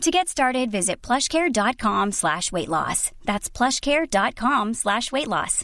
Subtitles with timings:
[0.00, 3.12] To get started, visit plushcare.com slash weight loss.
[3.26, 5.62] That's plushcare.com slash weight loss.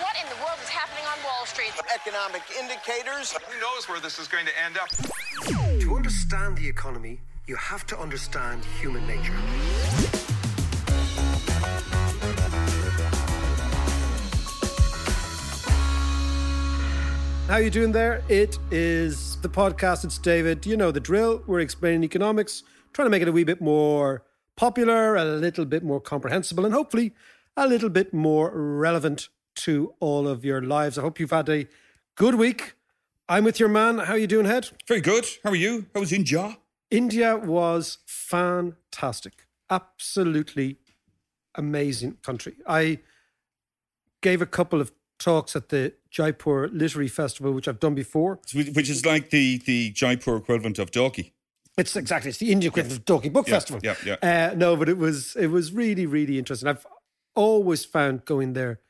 [0.00, 1.70] What in the world is happening on Wall Street?
[1.94, 3.34] Economic indicators.
[3.34, 4.88] Who knows where this is going to end up?
[5.78, 9.36] To understand the economy, you have to understand human nature.
[17.50, 18.22] How you doing there?
[18.28, 20.04] It is the podcast.
[20.04, 20.64] It's David.
[20.64, 21.42] You know the drill.
[21.48, 24.22] We're explaining economics, trying to make it a wee bit more
[24.56, 27.12] popular, a little bit more comprehensible, and hopefully
[27.56, 30.96] a little bit more relevant to all of your lives.
[30.96, 31.66] I hope you've had a
[32.14, 32.76] good week.
[33.28, 33.98] I'm with your man.
[33.98, 34.70] How are you doing, Head?
[34.86, 35.26] Very good.
[35.42, 35.86] How are you?
[35.92, 36.56] How was India?
[36.88, 39.48] India was fantastic.
[39.68, 40.78] Absolutely
[41.56, 42.58] amazing country.
[42.64, 43.00] I
[44.20, 48.40] gave a couple of talks at the Jaipur Literary Festival, which I've done before.
[48.52, 51.30] Which is like the, the Jaipur equivalent of Dalkey.
[51.78, 53.80] It's exactly it's the Indian equivalent of Dalkey Book Yeah, Festival.
[53.84, 54.50] yeah, yeah.
[54.50, 56.68] Uh, no, but it was it was really really interesting.
[56.68, 56.84] I've
[57.36, 58.80] always found going there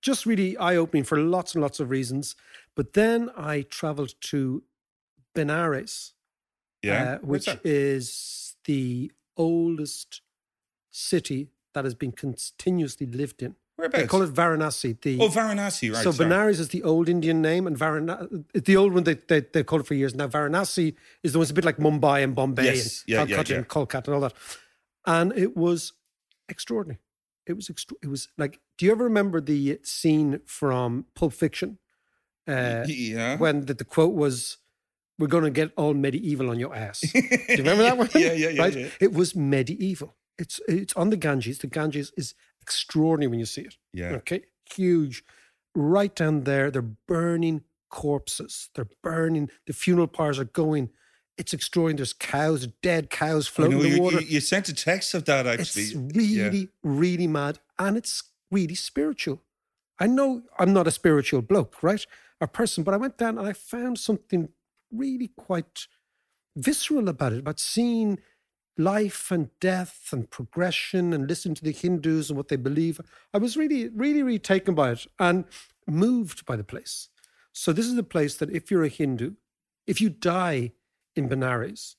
[0.00, 2.34] just really eye opening for lots and lots of reasons.
[2.74, 4.62] But then I travelled to
[5.36, 5.44] Yeah.
[5.44, 6.12] Benares,
[6.88, 10.22] uh, which is the oldest
[10.90, 13.54] city that has been continuously lived in.
[13.78, 14.02] Whereabouts?
[14.02, 15.00] They call it Varanasi.
[15.00, 16.02] The, Oh, Varanasi, right.
[16.02, 16.28] so sorry.
[16.28, 19.82] Benares is the old Indian name, and Varanasi, the old one they, they they called
[19.82, 20.14] it for years.
[20.16, 23.18] Now Varanasi is the one that's a bit like Mumbai and Bombay Yes, and yeah,
[23.20, 23.58] yeah, Calcutta yeah.
[23.58, 24.34] and Kolkata and all that.
[25.06, 25.92] And it was
[26.48, 26.98] extraordinary.
[27.46, 28.58] It was extra- it was like.
[28.76, 31.78] Do you ever remember the scene from Pulp Fiction?
[32.46, 33.36] Uh, yeah.
[33.36, 34.58] when the, the quote was,
[35.18, 38.08] "We're going to get all medieval on your ass." Do you remember that one?
[38.14, 38.76] Yeah, yeah, yeah, Right?
[38.76, 38.88] yeah.
[39.00, 40.16] It was medieval.
[40.38, 41.58] It's it's on the Ganges.
[41.58, 42.34] The Ganges is
[42.68, 43.76] extraordinary when you see it.
[43.94, 44.10] Yeah.
[44.20, 44.42] Okay.
[44.70, 45.24] Huge.
[45.74, 48.68] Right down there, they're burning corpses.
[48.74, 49.50] They're burning.
[49.66, 50.90] The funeral pyres are going.
[51.38, 51.98] It's extraordinary.
[51.98, 54.20] There's cows, dead cows floating know, in the you, water.
[54.20, 55.84] you, you sent a text of that, actually.
[55.84, 57.58] It's really, really mad.
[57.78, 59.40] And it's really spiritual.
[59.98, 62.04] I know I'm not a spiritual bloke, right?
[62.40, 64.50] Or person, but I went down and I found something
[64.92, 65.86] really quite
[66.56, 68.18] visceral about it, about seeing
[68.78, 73.00] life and death and progression and listening to the Hindus and what they believe.
[73.34, 75.44] I was really, really, really taken by it and
[75.86, 77.08] moved by the place.
[77.52, 79.32] So this is the place that if you're a Hindu,
[79.86, 80.72] if you die
[81.16, 81.96] in Benares,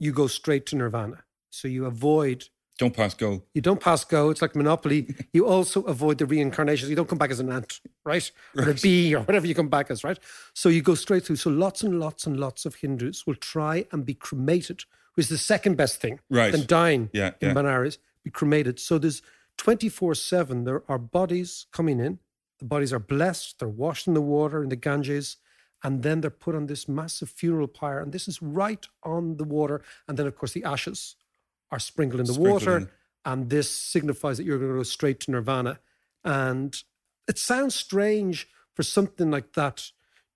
[0.00, 1.24] you go straight to nirvana.
[1.50, 2.48] So you avoid
[2.78, 3.42] Don't pass go.
[3.52, 4.30] you don't pass go.
[4.30, 5.14] It's like Monopoly.
[5.34, 6.88] You also avoid the reincarnations.
[6.88, 8.30] You don't come back as an ant, right?
[8.56, 10.18] Or a bee or whatever you come back as, right?
[10.54, 11.36] So you go straight through.
[11.36, 14.84] So lots and lots and lots of Hindus will try and be cremated,
[15.18, 16.52] is the second best thing Right.
[16.52, 17.54] than dying Yeah, in yeah.
[17.54, 18.78] Benares, be cremated.
[18.78, 19.22] So there's
[19.56, 22.18] 24 7, there are bodies coming in.
[22.58, 23.58] The bodies are blessed.
[23.58, 25.36] They're washed in the water in the Ganges.
[25.84, 28.00] And then they're put on this massive funeral pyre.
[28.00, 29.82] And this is right on the water.
[30.08, 31.14] And then, of course, the ashes
[31.70, 32.76] are sprinkled in the Sprinkled water.
[32.78, 32.88] in.
[33.24, 35.78] And this signifies that you're going to go straight to nirvana.
[36.24, 36.82] And
[37.28, 39.90] it sounds strange for something like that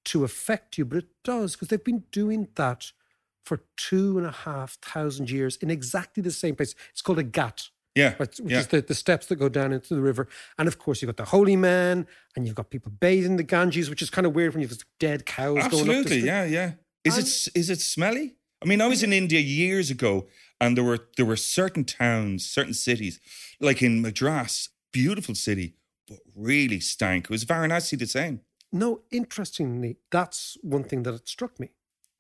[0.06, 2.92] to affect you, but it does because they've been doing that
[3.44, 6.74] for two and a half thousand years in exactly the same place.
[6.90, 8.14] It's called a ghat, Yeah.
[8.18, 8.58] right, which yeah.
[8.60, 10.28] is the, the steps that go down into the river.
[10.58, 12.06] And of course, you've got the holy man
[12.36, 14.84] and you've got people bathing the Ganges, which is kind of weird when you've got
[15.00, 15.64] dead cows going.
[15.64, 16.72] Absolutely, yeah, yeah.
[17.04, 18.36] Is it s- is it smelly?
[18.62, 20.28] I mean, I was in India years ago,
[20.60, 23.18] and there were there were certain towns, certain cities,
[23.60, 25.74] like in Madras, beautiful city,
[26.06, 27.24] but really stank.
[27.24, 28.40] It Was Varanasi the same?
[28.72, 31.70] No, interestingly, that's one thing that it struck me.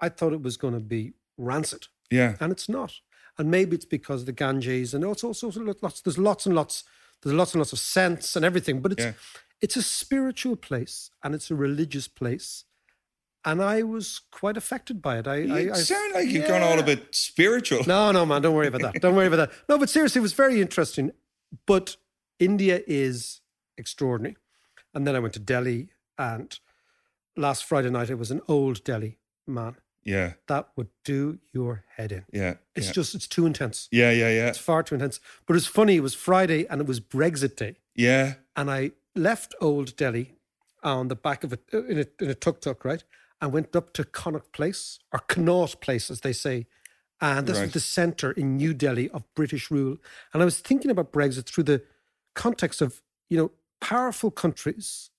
[0.02, 1.86] I thought it was going to be rancid.
[2.10, 2.92] Yeah, and it's not.
[3.38, 5.48] And maybe it's because the Ganges, and it's also
[5.80, 6.02] lots.
[6.02, 6.84] There's lots and lots.
[7.22, 8.80] There's lots and lots of scents and everything.
[8.82, 9.12] But it's Yeah.
[9.62, 12.64] it's a spiritual place and it's a religious place,
[13.44, 15.26] and I was quite affected by it.
[15.26, 17.84] I, You I, I sound like you've gone all a bit spiritual.
[17.86, 19.00] No, no, man, don't worry about that.
[19.00, 19.52] Don't worry about that.
[19.68, 21.12] No, but seriously, it was very interesting.
[21.66, 21.96] But
[22.38, 23.40] India is
[23.78, 24.36] extraordinary.
[24.94, 25.88] And then I went to Delhi,
[26.18, 26.58] and
[27.36, 29.76] last Friday night it was an old Delhi man.
[30.04, 32.24] Yeah, That would do your head in.
[32.32, 32.54] yeah.
[32.74, 32.92] It's yeah.
[32.92, 33.88] just, it's too intense.
[33.92, 35.20] yeah, yeah, yeah, It's far too intense.
[35.46, 37.76] But it's funny, it was Friday and it was Brexit Day.
[37.94, 38.34] yeah.
[38.56, 40.34] And I left Old Delhi
[40.82, 41.58] on the back of a,
[41.90, 43.02] in a, in a tuk tuk, right?
[43.40, 46.66] And went up to Connaught Place, or Connaught Place, as they say.
[47.20, 47.64] And this Right.
[47.64, 49.96] was the centre in New Delhi of British rule.
[50.32, 51.82] And I was thinking about Brexit through the
[52.34, 53.00] context of,
[53.30, 55.10] you know, powerful countries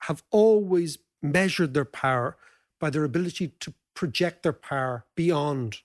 [0.00, 2.36] have always measured their power
[2.80, 5.78] by their ability to project their power beyond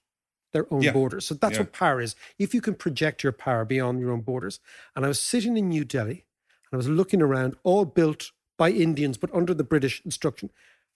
[0.51, 0.91] their own Yeah.
[0.93, 1.25] borders.
[1.25, 1.59] So that's Yeah.
[1.61, 2.15] what power is.
[2.39, 4.59] If you can project your power beyond your own borders.
[4.95, 6.25] And I was sitting in New Delhi
[6.71, 10.49] and I was looking around, all built by Indians, but under the British instruction.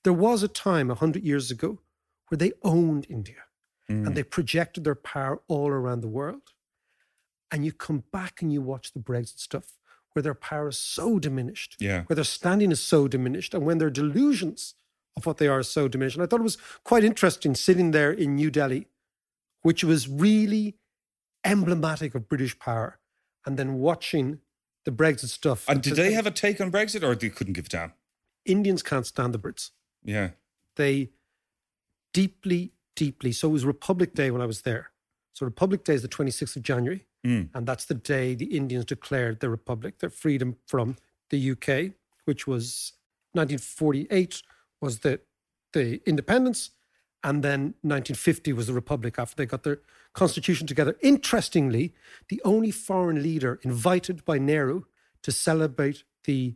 [0.04, 1.80] There was a time a hundred years ago
[2.28, 3.44] where they owned India
[3.90, 4.08] Mm.
[4.08, 6.54] and they projected their power all around the world.
[7.52, 9.78] And you come back and you watch the Brexit stuff
[10.14, 12.04] where their power is so diminished, Yeah.
[12.06, 14.76] where their standing is so diminished, and when their delusions
[15.16, 16.16] of what they are so diminished.
[16.16, 18.88] And I thought it was quite interesting sitting there in New Delhi,
[19.62, 20.78] which was really
[21.44, 23.00] emblematic of British power,
[23.46, 24.40] and then watching
[24.86, 25.66] the Brexit stuff.
[25.68, 27.94] And did they have a take on Brexit, or they couldn't give a damn?
[28.46, 29.72] Indians can't stand the Brits.
[30.04, 30.32] Yeah,
[30.76, 31.12] They
[32.14, 33.32] deeply, deeply.
[33.32, 34.92] So it was Republic Day when I was there.
[35.34, 37.06] So Republic Day is the 26th of January.
[37.26, 37.50] Mm.
[37.54, 40.98] And that's the day the Indians declared their republic, their freedom from
[41.30, 41.94] the UK,
[42.26, 42.94] which was
[43.32, 44.42] 1948
[44.84, 45.20] was the,
[45.72, 46.72] the independence.
[47.24, 49.80] And then 1950 was the republic after they got their
[50.14, 50.98] constitution together.
[51.02, 51.94] Interestingly,
[52.28, 54.84] the only foreign leader invited by Nehru
[55.24, 56.56] to celebrate the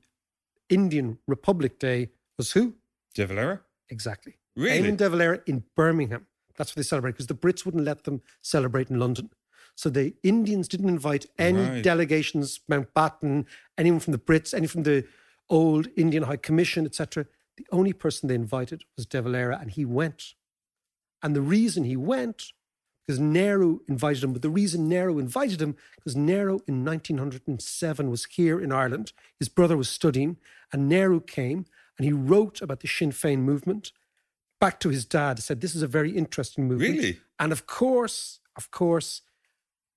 [0.69, 2.73] Indian Republic Day was who?
[3.15, 3.61] De Valera.
[3.89, 4.33] Exactly.
[4.57, 4.79] Really?
[4.89, 6.27] Eamon de Valera in Birmingham.
[6.57, 9.29] That's what they celebrate because the Brits wouldn't let them celebrate in London.
[9.75, 11.83] So the Indians didn't invite any Right.
[11.83, 13.45] delegations, Mountbatten,
[13.77, 15.05] anyone from the Brits, any from the
[15.49, 17.25] old Indian High Commission, etc.
[17.57, 20.35] The only person they invited was de Valera, and he went.
[21.21, 22.53] And the reason he went,
[23.05, 28.25] because Nehru invited him, but the reason Nehru invited him, because Nehru in 1907 was
[28.25, 29.13] here in Ireland.
[29.39, 30.37] His brother was studying,
[30.71, 31.65] and Nehru came
[31.97, 33.91] and he wrote about the Sinn Féin movement
[34.59, 36.97] back to his dad, said, This is a very interesting movement.
[36.97, 37.19] Really?
[37.39, 39.21] And of course, of course,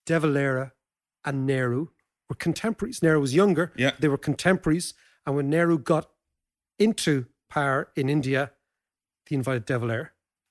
[0.07, 0.73] De Valera
[1.25, 1.89] and Nehru
[2.29, 3.03] were contemporaries.
[3.03, 3.73] Nehru was younger.
[3.77, 3.93] Yeah.
[3.99, 4.95] They were contemporaries.
[5.27, 6.11] And when Nehru got
[6.79, 8.53] into power in India,
[9.29, 10.11] the invited de Valera.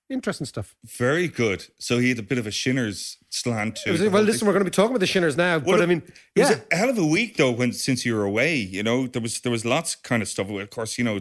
[0.10, 0.76] Interesting stuff.
[0.86, 1.66] Very good.
[1.78, 4.54] So he had a bit of a Shinner's slant It to was- well, listen, we're
[4.54, 6.02] going to be talking about the Shinners now, Well, but I mean,
[6.36, 8.56] It was yeah, a hell of a week though when since you were away.
[8.56, 10.50] You know, there was there was lots kind of stuff.
[10.50, 11.20] Of course, you know,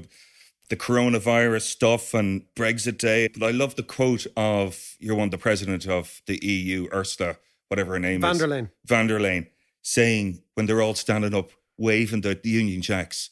[0.70, 3.28] the coronavirus stuff and Brexit Day.
[3.28, 7.36] But I love the quote of you're one, the president of the EU, Ursula,
[7.68, 8.70] whatever her name Van is, der Leyen.
[8.86, 9.46] Van der Leyen,
[9.82, 13.28] saying when they're all standing up waving the Union Jacks,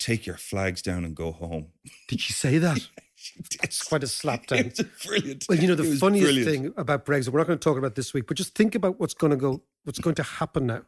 [0.00, 1.68] take your flags down and go home.
[2.08, 2.88] Did she say that?
[3.22, 3.64] She did.
[3.64, 4.60] It's quite a slap down.
[4.60, 5.44] It brilliant.
[5.46, 6.50] Well, you know, the funniest brilliant.
[6.50, 8.98] thing about Brexit, we're not going to talk about this week, but just think about
[8.98, 10.84] what's going to go, what's going to happen now.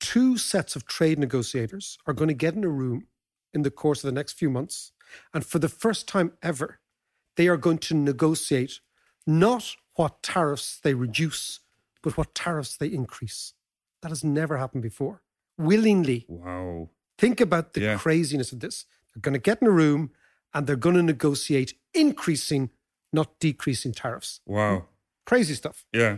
[0.00, 3.08] Two sets of trade negotiators are going to get in a room
[3.52, 4.92] in the course of the next few months.
[5.34, 6.80] And for the first time ever,
[7.36, 8.80] they are going to negotiate
[9.26, 11.60] not what tariffs they reduce,
[12.02, 13.52] but what tariffs they increase.
[14.00, 15.20] That has never happened before.
[15.58, 16.24] Willingly.
[16.26, 16.88] Wow.
[17.20, 17.96] Think about the Yeah.
[17.98, 18.86] craziness of this.
[19.14, 20.10] They're going to get in a room
[20.54, 22.70] and they're going to negotiate increasing,
[23.12, 24.40] not decreasing tariffs.
[24.46, 24.86] Wow.
[25.26, 25.84] Crazy stuff.
[25.92, 26.16] Yeah.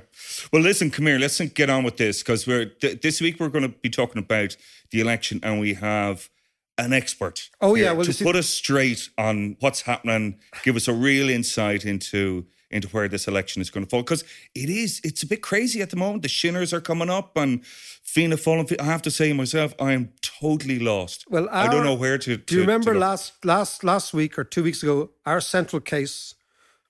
[0.53, 1.19] Well, listen, come here.
[1.19, 4.19] Let's get on with this because we're th- this week we're going to be talking
[4.19, 4.57] about
[4.91, 6.31] the election, and we have
[6.79, 7.51] an expert.
[7.61, 11.85] Oh, yeah, well, to put us straight on what's happening, give us a real insight
[11.85, 14.25] into into where this election is going to fall because
[14.55, 16.23] it is it's a bit crazy at the moment.
[16.23, 18.81] The Shinners are coming up, and Fianna Fáil.
[18.81, 21.25] I have to say myself, I am totally lost.
[21.31, 22.37] Well, I don't know where to.
[22.37, 25.81] Do you to- remember to last last last week or two weeks ago our central
[25.81, 26.35] case?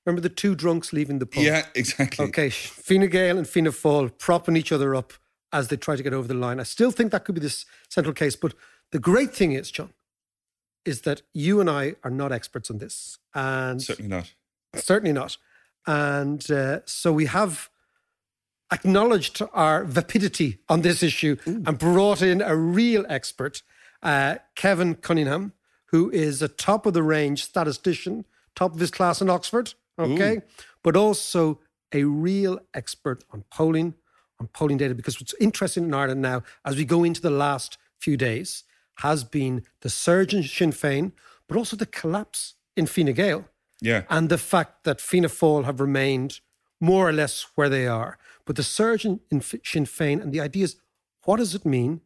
[0.04, 1.44] Remember the two drunks leaving the pub?
[1.44, 2.24] Yeah, exactly.
[2.26, 5.12] Okay, Fine Gael and Fianna Fáil propping each other up
[5.52, 6.58] as they try to get over the line.
[6.58, 8.54] I still think that could be this central case, but
[8.90, 9.90] the great thing is, John,
[10.84, 14.32] is that you and I are not experts on this, and Certainly not.
[14.74, 15.36] certainly not.
[15.86, 17.70] And uh, so we have
[18.72, 23.62] acknowledged our vapidity on this issue and brought in a real expert,
[24.02, 25.52] uh, Kevin Cunningham,
[25.86, 28.24] who is a top of the range statistician,
[28.56, 30.40] top of his class in Oxford, okay,
[30.82, 31.60] but also
[31.92, 33.94] a real expert on polling,
[34.40, 34.94] on polling data.
[34.94, 38.64] Because what's interesting in Ireland now, as we go into the last few days,
[38.96, 41.12] has been the surge in Sinn Féin,
[41.46, 43.44] but also the collapse in Fine Gael.
[43.82, 44.04] Yeah.
[44.08, 46.40] and the fact that Fianna Fáil have remained
[46.80, 48.18] more or less where they are.
[48.44, 50.76] But the surge in, in Sinn Féin and the idea is
[51.24, 52.00] what does it mean?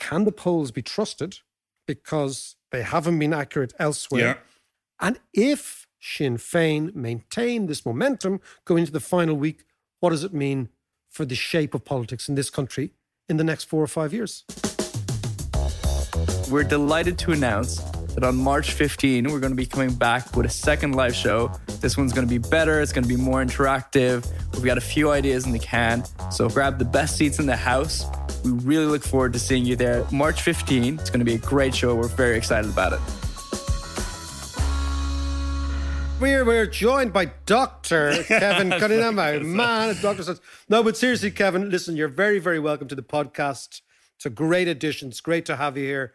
[0.00, 1.38] Can the polls be trusted
[1.86, 4.20] because they haven't been accurate elsewhere?
[4.20, 4.36] Yeah.
[5.00, 9.64] And if Sinn Féin maintain this momentum going into the final week,
[10.00, 10.68] what does it mean
[11.08, 12.92] for the shape of politics in this country
[13.28, 14.44] in the next four or five years?
[16.50, 17.80] We're delighted to announce
[18.16, 21.52] that on March 15, we're going to be coming back with a second live show.
[21.80, 24.26] This one's going to be better, it's going to be more interactive.
[24.54, 27.56] We've got a few ideas in the can, so grab the best seats in the
[27.56, 28.06] house.
[28.42, 30.06] We really look forward to seeing you there.
[30.10, 31.94] March 15, it's going to be a great show.
[31.94, 33.00] We're very excited about it.
[36.18, 38.22] We're, we're joined by Dr.
[38.26, 40.22] Kevin Cunningham, our oh, man Dr.
[40.22, 40.40] Sons.
[40.70, 43.82] No, but seriously, Kevin, listen, you're very, very welcome to the podcast.
[44.14, 45.08] It's a great addition.
[45.08, 46.14] It's great to have you here.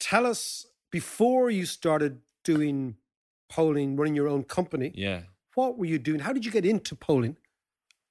[0.00, 2.96] Tell us, before you started doing
[3.48, 5.22] polling, running your own company, Yeah.
[5.54, 6.20] what were you doing?
[6.20, 7.36] How did you get into polling?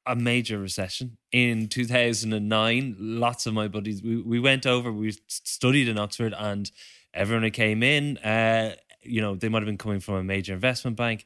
[0.06, 2.96] A major recession in 2009.
[3.00, 6.72] Lots of my buddies, we, we went over, we studied in Oxford, and
[7.14, 10.54] everyone who came in, uh, you know, they might have been coming from a major
[10.54, 11.26] investment bank.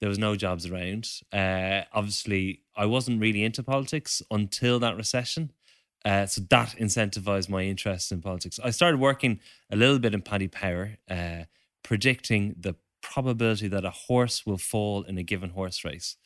[0.00, 1.08] There was no jobs around.
[1.32, 5.52] Uh, obviously, I wasn't really into politics until that recession.
[6.04, 8.58] Uh, so that incentivized my interest in politics.
[8.64, 9.38] I started working
[9.70, 11.44] a little bit in Paddy Power, uh,
[11.84, 16.16] predicting the probability that a horse will fall in a given horse race,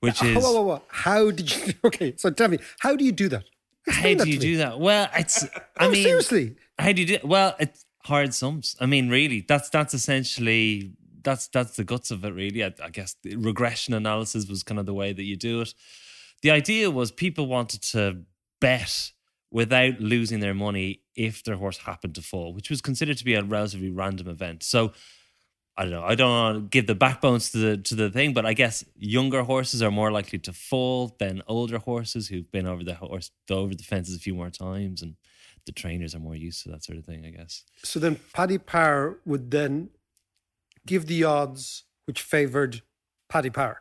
[0.00, 0.82] which is Whoa, whoa, whoa.
[0.88, 1.74] How did you?
[1.84, 3.44] Okay, so tell me, how do you do that?
[3.86, 4.78] how Explain do that you do that?
[4.80, 5.44] Well, it's
[5.78, 6.56] I Oh, mean seriously.
[6.78, 7.24] how do you do it?
[7.24, 8.76] Well, it's hard sums.
[8.80, 12.32] I mean, really, that's that's essentially that's that's the guts of it.
[12.34, 15.60] Really, I, I guess the regression analysis was kind of the way that you do
[15.62, 15.74] it.
[16.42, 18.22] The idea was people wanted to
[18.60, 19.12] bet
[19.50, 23.34] without losing their money if their horse happened to fall, which was considered to be
[23.34, 24.62] a relatively random event.
[24.62, 24.92] So.
[25.76, 26.02] I don't know.
[26.02, 28.84] I don't want to give the backbones to the to the thing, but I guess
[28.96, 33.30] younger horses are more likely to fall than older horses who've been over the horse
[33.48, 35.14] over the fences a few more times, and
[35.64, 37.24] the trainers are more used to that sort of thing.
[37.24, 37.64] I guess.
[37.82, 39.90] So then Paddy Power would then
[40.86, 42.82] give the odds which favoured
[43.30, 43.80] Paddy Power.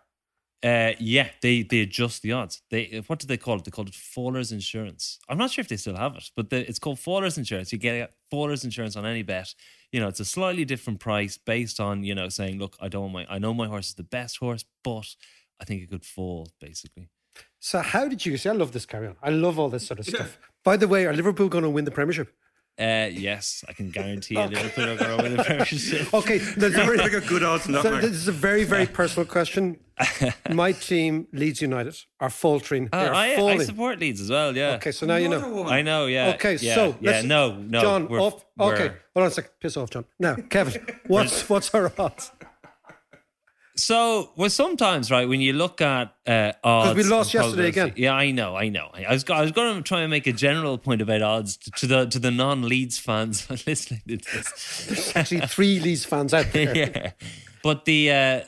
[0.62, 2.62] Uh, yeah, they they adjust the odds.
[2.70, 3.64] They what do they call it?
[3.64, 5.18] They call it Faller's Insurance.
[5.30, 7.72] I'm not sure if they still have it, but the, it's called Faller's Insurance.
[7.72, 9.54] You get Faller's Insurance on any bet.
[9.94, 13.04] You know, it's a slightly different price based on you know saying, look, I don't
[13.04, 15.08] want my, I know my horse is the best horse, but
[15.62, 16.50] I think it could fall.
[16.60, 17.10] Basically,
[17.60, 18.50] So how did you see?
[18.50, 19.16] I love this carry on.
[19.24, 20.38] I love all this sort of stuff.
[20.66, 22.34] By the way, are Liverpool going to win the Premiership?
[22.80, 26.14] Uh, yes, I can guarantee you Liverpool are going to win the Premiership.
[26.14, 28.86] Okay, there's a very, I got good odds on so this is a very, very
[28.86, 29.80] personal question.
[30.50, 32.88] My team, Leeds United, are faltering.
[32.94, 34.56] Oh, They're I, I support Leeds as well.
[34.56, 34.76] Yeah.
[34.76, 35.66] Okay, so now you know.
[35.68, 36.06] I know.
[36.06, 36.34] Yeah.
[36.36, 38.46] Okay, yeah, so yeah, let's- no, no, John, we're- off.
[38.60, 39.52] Okay, we're- hold on a second.
[39.60, 40.06] Piss off, John.
[40.18, 42.32] Now, Kevin, what's what's our odds?
[43.80, 47.94] So, well, sometimes, right, when you look at uh, odds, we lost yesterday again.
[47.96, 48.90] Yeah, I know, I know.
[48.94, 51.72] I was, I was going to try and make a general point about odds to,
[51.72, 55.16] to the to the non-Leeds fans listening to this.
[55.16, 56.76] Actually, three Leeds fans out there.
[56.76, 57.12] yeah,
[57.64, 58.42] but the uh,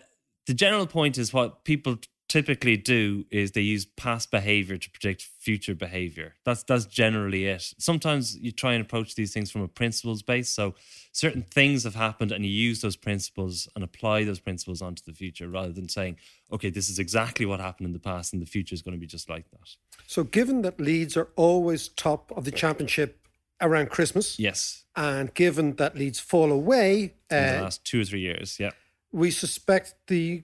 [0.48, 1.98] the general point is what people
[2.32, 6.36] typically do is they use past behavior to predict future behavior.
[6.46, 7.74] That's that's generally it.
[7.78, 10.48] Sometimes you try and approach these things from a principles base.
[10.48, 10.74] So
[11.12, 15.12] certain things have happened and you use those principles and apply those principles onto the
[15.14, 16.16] future rather than saying,
[16.54, 19.00] okay, this is exactly what happened in the past and the future is going to
[19.00, 19.68] be just like that.
[20.08, 23.18] So, given that Leeds are always top of the championship
[23.60, 24.86] around Christmas, Yes.
[24.96, 28.58] and given that Leeds fall away, In the uh, last two or three years.
[28.58, 28.72] Yeah.
[29.12, 30.44] we suspect the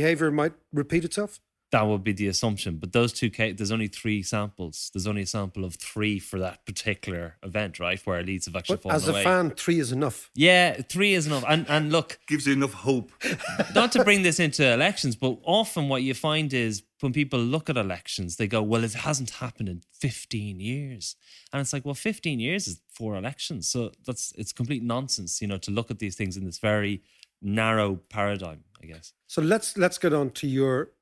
[0.00, 1.40] behaviour might repeat itself.
[1.72, 2.76] That would be the assumption.
[2.82, 4.88] But those two, ca- there's only three samples.
[4.92, 8.00] There's only a sample of three for that particular event, right?
[8.06, 10.30] Where Leeds have actually But fallen as a fan, three is enough.
[10.34, 11.44] Yeah, three is enough.
[11.52, 13.10] And and look, Gives you enough hope.
[13.74, 17.68] not to bring this into elections, but often what you find is when people look
[17.68, 21.16] at elections, they go, "Well, it hasn't happened in 15 years,"
[21.52, 25.48] and it's like, "Well, 15 years is four elections, so that's it's complete nonsense, you
[25.48, 27.02] know, to look at these things in this very
[27.42, 30.92] narrow paradigm, I guess." So let's let's get on to your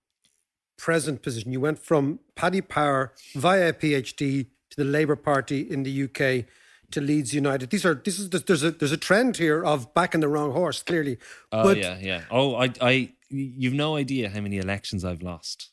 [0.77, 1.53] present position.
[1.53, 6.47] You went from Paddy Power via a PhD to the Labour Party in the UK
[6.91, 7.71] to Leeds United.
[7.71, 10.83] These are this is there's a there's a trend here of backing the wrong horse
[10.83, 11.19] clearly.
[11.53, 12.23] Oh but yeah, yeah.
[12.31, 15.71] Oh, I, I, you've no idea how many elections I've lost,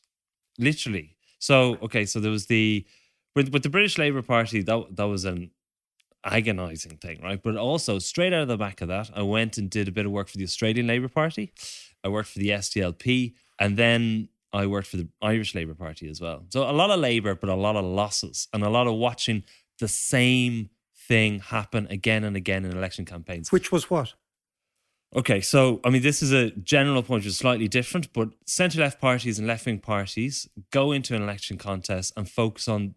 [0.58, 1.16] literally.
[1.38, 2.86] So okay, so there was the
[3.34, 5.50] with with the British Labour Party that that was an
[6.24, 7.42] agonizing thing, right?
[7.42, 10.06] But also straight out of the back of that, I went and did a bit
[10.06, 11.52] of work for the Australian Labour Party.
[12.04, 16.20] I worked for the SDLP, and then I worked for the Irish Labour Party as
[16.20, 16.44] well.
[16.50, 19.44] So a lot of Labour, but a lot of losses, and a lot of watching
[19.78, 23.50] the same thing happen again and again in election campaigns.
[23.50, 24.14] which was what?
[25.14, 28.80] Okay, so I mean, this is a general point, which is slightly different, but centre
[28.80, 32.94] left parties and left wing parties go into an election contest and focus on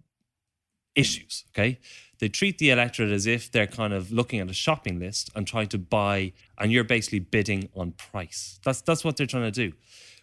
[0.95, 1.43] issues.
[1.53, 1.79] Okay,
[2.19, 5.47] they treat the electorate as if they're kind of looking at a shopping list and
[5.47, 8.59] trying to buy, and you're basically bidding on price.
[8.63, 9.75] That's that's what they're trying to do.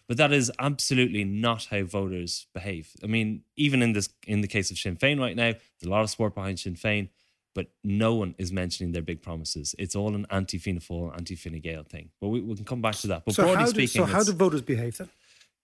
[0.07, 2.91] But that is absolutely not how voters behave.
[3.03, 5.89] I mean, even in this in the case of Sinn Féin right now, there's a
[5.89, 7.09] lot of support behind Sinn Féin,
[7.55, 9.75] but no one is mentioning their big promises.
[9.79, 12.09] It's all an anti Fianna Fáil, anti Fine Gael thing.
[12.19, 13.23] But we, we can come back to that.
[13.25, 15.09] But so broadly how do, speaking, so how do voters behave then?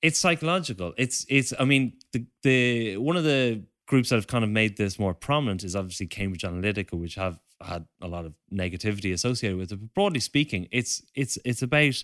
[0.01, 0.93] it's psychological.
[0.98, 1.53] It's it's.
[1.59, 5.15] I mean, the the one of the groups that have kind of made this more
[5.15, 9.79] prominent is obviously Cambridge Analytica, which have had a lot of negativity associated with it.
[9.79, 12.03] But broadly speaking, it's it's it's about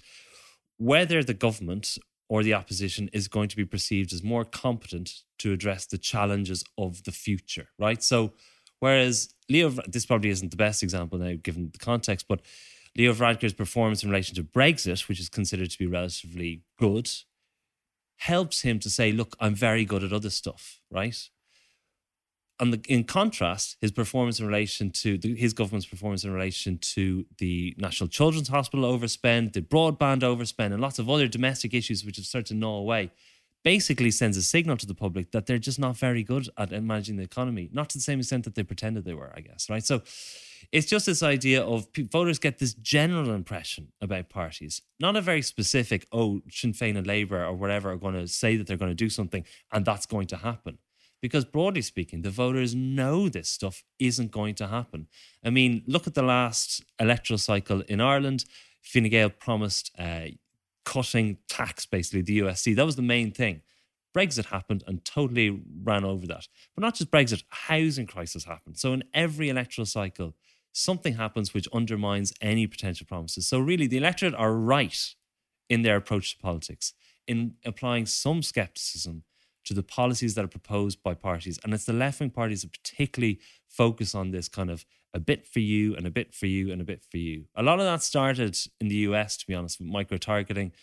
[0.77, 5.53] whether the government or the opposition is going to be perceived as more competent to
[5.53, 8.01] address the challenges of the future, right?
[8.01, 8.33] So,
[8.79, 12.41] whereas Leo, this probably isn't the best example now given the context, but
[12.97, 17.11] Leo Varadkar's performance in relation to Brexit, which is considered to be relatively good,
[18.17, 21.29] helps him to say, look, I'm very good at other stuff, right?
[22.59, 26.77] And the, in contrast, his performance in relation to the, his government's performance in relation
[26.77, 32.05] to the National Children's Hospital overspend, the broadband overspend, and lots of other domestic issues
[32.05, 33.11] which have started to gnaw away,
[33.65, 37.17] basically sends a signal to the public that they're just not very good at managing
[37.17, 37.67] the economy.
[37.73, 39.83] Not to the same extent that they pretended they were, I guess, right?
[39.83, 40.03] So
[40.71, 45.41] it's just this idea of voters get this general impression about parties, not a very
[45.41, 48.91] specific, oh, Sinn Féin and Labour or whatever are going to say that they're going
[48.91, 50.77] to do something and that's going to happen.
[51.25, 55.07] Because broadly speaking, the voters know this stuff isn't going to happen.
[55.43, 58.45] I mean, look at the last electoral cycle in Ireland.
[58.83, 60.25] Fine Gael promised uh,
[60.83, 62.75] cutting tax, basically, the USC.
[62.75, 63.63] That was the main thing.
[64.15, 66.47] Brexit happened and totally ran over that.
[66.75, 68.77] But not just Brexit, housing crisis happened.
[68.77, 70.35] So in every electoral cycle,
[70.73, 73.47] something happens which undermines any potential promises.
[73.47, 75.15] So really, the electorate are right
[75.71, 76.93] in their approach to politics,
[77.27, 79.23] in applying some skepticism
[79.65, 81.59] to the policies that are proposed by parties.
[81.63, 85.47] And it's the left wing parties that particularly focus on this kind of a bit
[85.47, 87.45] for you and a bit for you and a bit for you.
[87.55, 90.73] A lot of that started in the US, to be honest, with micro targeting.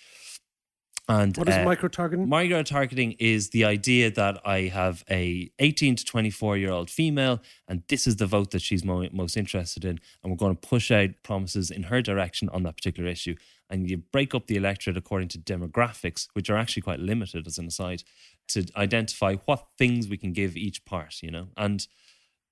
[1.08, 2.28] And What is uh, micro targeting?
[2.28, 7.42] Micro targeting is the idea that I have a 18 to 24 year old female,
[7.66, 10.68] and this is the vote that she's mo- most interested in, and we're going to
[10.68, 13.34] push out promises in her direction on that particular issue.
[13.68, 17.58] And you break up the electorate according to demographics, which are actually quite limited, as
[17.58, 18.04] an aside,
[18.48, 21.22] to identify what things we can give each part.
[21.22, 21.86] You know, and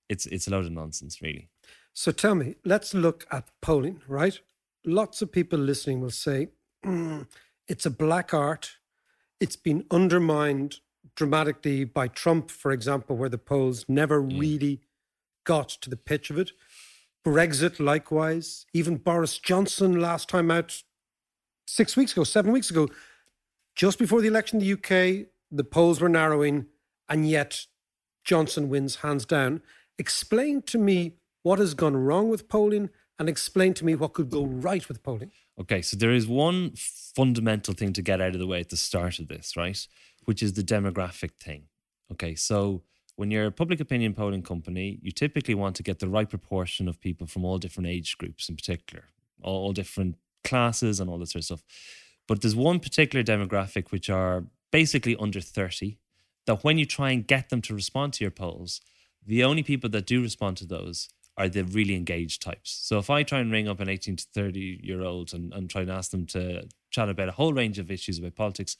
[0.08, 1.48] it's it's a load of nonsense, really.
[1.92, 4.40] So tell me, let's look at polling, right?
[4.84, 6.48] Lots of people listening will say
[6.84, 7.26] "Mm,
[7.68, 8.76] it's a black art.
[9.40, 10.80] It's been undermined
[11.16, 14.80] dramatically by Trump, for example, where the polls never really
[15.44, 16.52] got to the pitch of it.
[17.24, 18.66] Brexit, likewise.
[18.72, 20.82] Even Boris Johnson last time out,
[21.66, 22.88] six weeks ago, seven weeks ago,
[23.74, 26.66] just before the election in the UK, the polls were narrowing,
[27.08, 27.66] and yet
[28.24, 29.62] Johnson wins hands down.
[29.98, 34.30] Explain to me what has gone wrong with polling and explain to me what could
[34.30, 35.30] go right with polling.
[35.60, 38.76] Okay, so there is one fundamental thing to get out of the way at the
[38.76, 39.86] start of this, right?
[40.24, 41.64] Which is the demographic thing.
[42.12, 42.82] Okay, so
[43.16, 46.88] when you're a public opinion polling company, you typically want to get the right proportion
[46.88, 49.04] of people from all different age groups in particular,
[49.42, 51.64] all, all different classes and all this sort of stuff.
[52.26, 55.98] But there's one particular demographic which are basically under 30
[56.46, 58.80] that when you try and get them to respond to your polls,
[59.26, 62.70] the only people that do respond to those are the really engaged types.
[62.82, 65.70] So if I try and ring up an 18 to 30 year old and, and
[65.70, 68.76] try and ask them to chat about a whole range of issues about politics,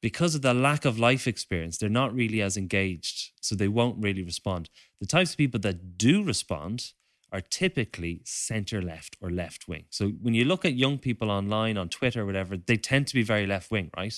[0.00, 3.32] because of the lack of life experience, they're not really as engaged.
[3.40, 4.70] So they won't really respond.
[5.00, 6.92] The types of people that do respond
[7.32, 9.84] are typically center left or left wing.
[9.90, 13.14] So when you look at young people online on Twitter or whatever, they tend to
[13.14, 14.14] be very left wing, right?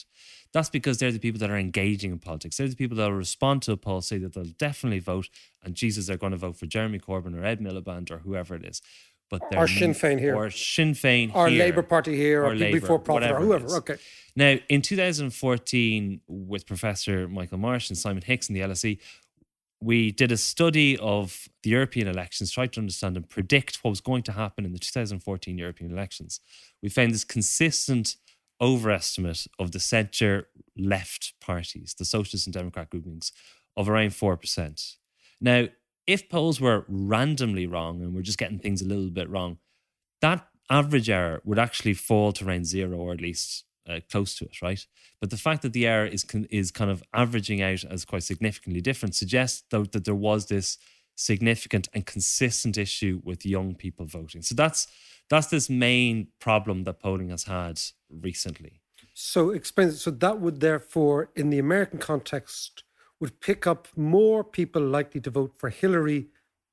[0.52, 2.56] That's because they're the people that are engaging in politics.
[2.56, 5.28] They're the people that will respond to a poll, say that they'll definitely vote,
[5.62, 8.64] and Jesus, they're going to vote for Jeremy Corbyn or Ed Miliband or whoever it
[8.64, 8.80] is.
[9.28, 10.34] But they're Or Sinn Féin here.
[10.34, 13.76] or Sinn Féin Or here, Labour Party here, or, People Labour, Before Profit, or whoever.
[13.76, 13.96] Okay.
[14.34, 18.98] Now, in 2014, with Professor Michael Marsh and Simon Hix in the LSE,
[19.80, 24.00] we did a study of the European elections, tried to understand and predict what was
[24.00, 26.40] going to happen in the 2014 European elections.
[26.82, 28.16] We found this consistent
[28.60, 33.32] overestimate of the centre left parties, the Socialist and Democrat groupings,
[33.76, 34.96] of around 4%.
[35.40, 35.68] Now,
[36.06, 39.58] if polls were randomly wrong and we're just getting things a little bit wrong,
[40.20, 44.44] that average error would actually fall to around zero or at least uh, close to
[44.44, 44.86] it, right?
[45.20, 48.22] But the fact that the error is con- is kind of averaging out as quite
[48.22, 50.78] significantly different suggests though that there was this
[51.16, 54.42] significant and consistent issue with young people voting.
[54.42, 54.86] So that's
[55.30, 58.80] That's this main problem that polling has had recently.
[59.14, 59.92] So explain.
[59.92, 62.84] So that would therefore, in the American context,
[63.20, 66.26] would pick up more people likely to vote for Hillary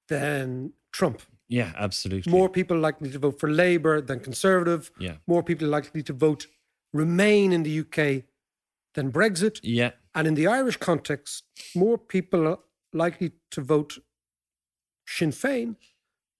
[0.08, 1.22] than Trump.
[1.50, 2.32] Yeah, absolutely.
[2.32, 4.92] More people likely to vote for Labour than Conservative.
[5.00, 5.18] Yeah.
[5.28, 6.48] More people likely to vote
[6.94, 8.24] Remain in the UK
[8.96, 9.60] than Brexit.
[9.64, 9.92] Yeah.
[10.16, 11.44] And in the Irish context,
[11.76, 12.60] more people are
[12.94, 13.98] likely to vote
[15.08, 15.76] Sinn Féin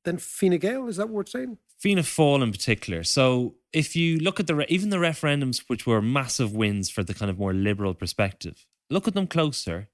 [0.04, 0.88] than Fine Gael.
[0.88, 1.58] Is that what we're saying?
[1.78, 3.04] Fianna Fáil in particular.
[3.04, 7.04] So if you look at the re- even the referendums, which were massive wins for
[7.04, 9.90] the kind of more liberal perspective, look at them closer,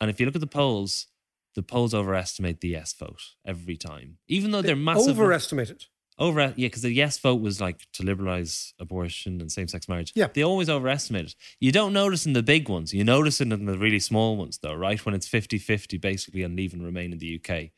[0.00, 1.08] and if you look at the polls,
[1.54, 5.18] the polls overestimate the yes vote every time, even though they, are massive.
[5.18, 5.86] Overestimated.
[6.18, 10.12] Over yeah, because the yes vote was like to liberalize abortion and same sex marriage.
[10.14, 10.26] Yeah.
[10.32, 11.34] They always overestimate it.
[11.60, 12.92] You don't notice in the big ones.
[12.92, 15.04] You notice it in the really small ones though, right?
[15.04, 17.70] When it's 50-50 basically on leave and remain in the UK.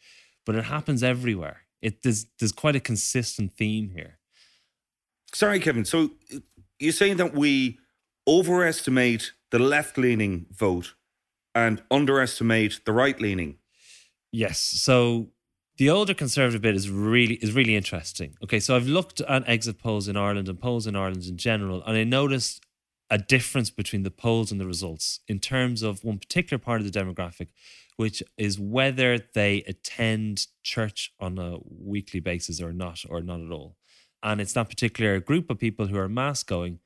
[0.46, 1.62] But it happens everywhere.
[1.82, 4.18] It there's there's quite a consistent theme here.
[5.32, 5.84] Sorry, Kevin.
[5.84, 6.10] So
[6.78, 7.78] you're saying that we
[8.26, 10.94] overestimate the left leaning vote
[11.54, 13.56] and underestimate the right leaning?
[14.32, 14.58] Yes.
[14.58, 15.28] So
[15.80, 18.36] the older conservative bit is really is really interesting.
[18.44, 21.82] Okay, so I've looked at exit polls in Ireland and polls in Ireland in general,
[21.84, 22.62] and I noticed
[23.08, 26.92] a difference between the polls and the results in terms of one particular part of
[26.92, 27.48] the demographic,
[27.96, 33.50] which is whether they attend church on a weekly basis or not, or not at
[33.50, 33.78] all.
[34.22, 36.80] And it's that particular group of people who are mass going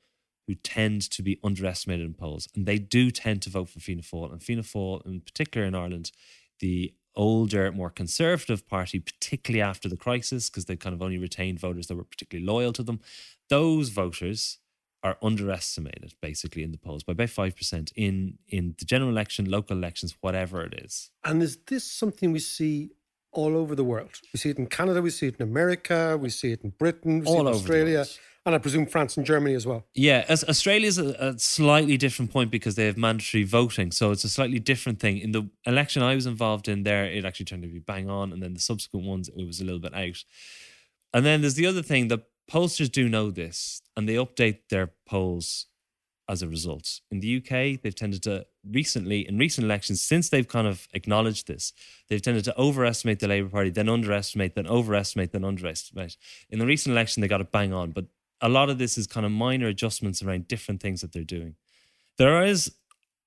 [0.47, 2.47] who tend to be underestimated in polls.
[2.55, 4.31] And they do tend to vote for Fianna Fáil.
[4.31, 6.13] And Fianna Fáil, in particular in Ireland,
[6.61, 11.59] the older, more conservative party, particularly after the crisis, because they kind of only retained
[11.59, 12.99] voters that were particularly loyal to them,
[13.49, 14.59] those voters
[15.03, 19.77] are underestimated basically in the polls by about 5% in, in the general election, local
[19.77, 21.11] elections, whatever it is.
[21.23, 22.89] And is this something we see
[23.31, 24.19] all over the world?
[24.33, 27.19] We see it in Canada, we see it in America, we see it in Britain,
[27.19, 28.05] we see All it in Australia.
[28.45, 29.85] And I presume France and Germany as well.
[29.95, 34.23] Yeah, as Australia's a, a slightly different point because they have mandatory voting, so it's
[34.23, 35.17] a slightly different thing.
[35.17, 38.31] In the election I was involved in, there it actually turned to be bang on,
[38.31, 40.23] and then the subsequent ones it was a little bit out.
[41.13, 44.91] And then there's the other thing: the pollsters do know this, and they update their
[45.07, 45.65] polls
[46.27, 47.01] as a result.
[47.11, 51.47] In the UK, they've tended to recently, in recent elections, since they've kind of acknowledged
[51.47, 51.71] this,
[52.09, 56.17] they've tended to overestimate the Labour Party, then underestimate, then overestimate, then underestimate.
[56.49, 58.05] In the recent election, they got it bang on, but
[58.41, 61.55] a lot of this is kind of minor adjustments around different things that they're doing.
[62.17, 62.71] There is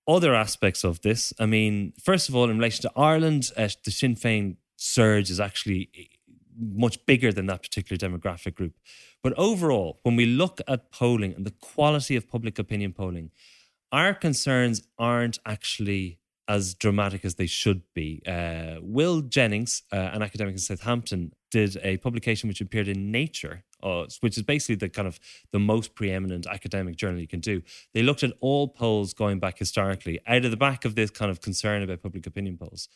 [0.07, 1.33] other aspects of this.
[1.39, 5.41] I mean, first of all, in relation to Ireland, uh, the Sinn Féin surge is
[5.41, 5.91] actually
[6.59, 8.75] much bigger than that particular demographic group.
[9.23, 13.31] But overall, when we look at polling and the quality of public opinion polling,
[13.93, 16.19] our concerns aren't actually
[16.49, 18.23] as dramatic as they should be.
[18.27, 23.65] Uh, Will Jennings, uh, an academic in Southampton, did a publication which appeared in Nature,
[23.83, 25.19] uh, which is basically the kind of
[25.53, 27.63] the most preeminent academic journal you can do.
[27.95, 31.31] They looked at all polls going back historically, out of the back of this kind
[31.31, 32.89] of concern about public opinion polls,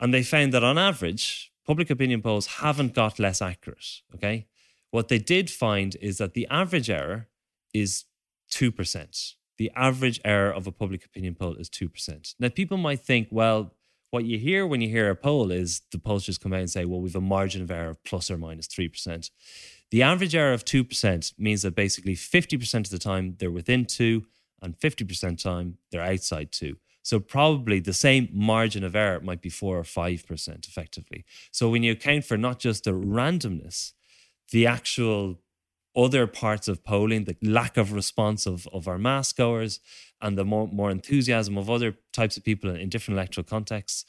[0.00, 4.02] and they found that on average, public opinion polls haven't got less accurate.
[4.14, 4.46] Okay,
[4.90, 7.28] what they did find is that the average error
[7.74, 8.04] is
[8.48, 12.34] two percent the average error of a public opinion poll is 2%.
[12.38, 13.74] Now, people might think, well,
[14.10, 16.70] what you hear when you hear a poll is the polls just come out and
[16.70, 19.30] say, well, we've a margin of error of plus or minus 3%.
[19.90, 24.26] The average error of 2% means that basically 50% of the time they're within two
[24.62, 26.76] and 50% time they're outside two.
[27.02, 31.24] So probably the same margin of error might be four or 5% effectively.
[31.52, 33.92] So when you account for not just the randomness,
[34.50, 35.38] the actual
[35.96, 39.80] other parts of polling, the lack of response of, of our mass goers
[40.20, 44.04] and the more, more enthusiasm of other types of people in, in different electoral contexts,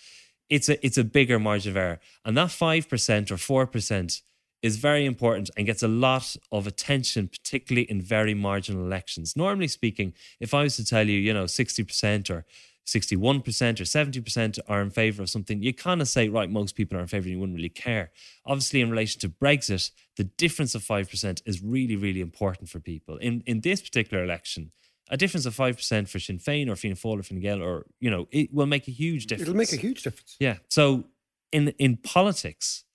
[0.50, 2.00] it's a it's a bigger margin of error.
[2.24, 4.22] And that five percent or four percent
[4.62, 9.36] is very important and gets a lot of attention, particularly in very marginal elections.
[9.36, 12.44] Normally speaking, if I was to tell you, you know, 60% or
[12.88, 13.42] 61%
[13.82, 17.02] or 70% are in favour of something, you kind of say, right, most people are
[17.02, 18.12] in favour and you wouldn't really care.
[18.46, 23.18] Obviously, in relation to Brexit, the difference of 5% is really, really important for people.
[23.18, 24.72] In, in this particular election,
[25.10, 28.10] a difference of 5% for Sinn Féin or Fianna Fáil or Fine Gael, or, you
[28.10, 29.50] know, it will make a huge difference.
[29.50, 30.38] It'll make a huge difference.
[30.40, 30.58] Yeah.
[30.70, 31.06] So
[31.52, 32.86] in, in politics,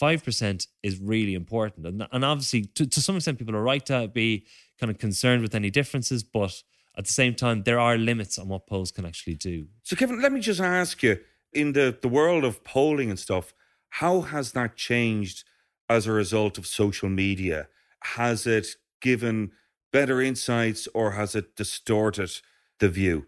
[0.00, 1.86] 5% is really important.
[1.86, 4.46] And, and obviously, to, to some extent, people are right to be
[4.78, 6.62] kind of concerned with any differences, but
[6.96, 9.66] at the same time, there are limits on what polls can actually do.
[9.82, 11.18] So, Kevin, let me just ask you
[11.52, 13.54] in the, the world of polling and stuff,
[13.90, 15.44] how has that changed
[15.88, 17.68] as a result of social media?
[18.00, 18.68] Has it
[19.00, 19.52] given
[19.92, 22.30] better insights or has it distorted
[22.78, 23.26] the view?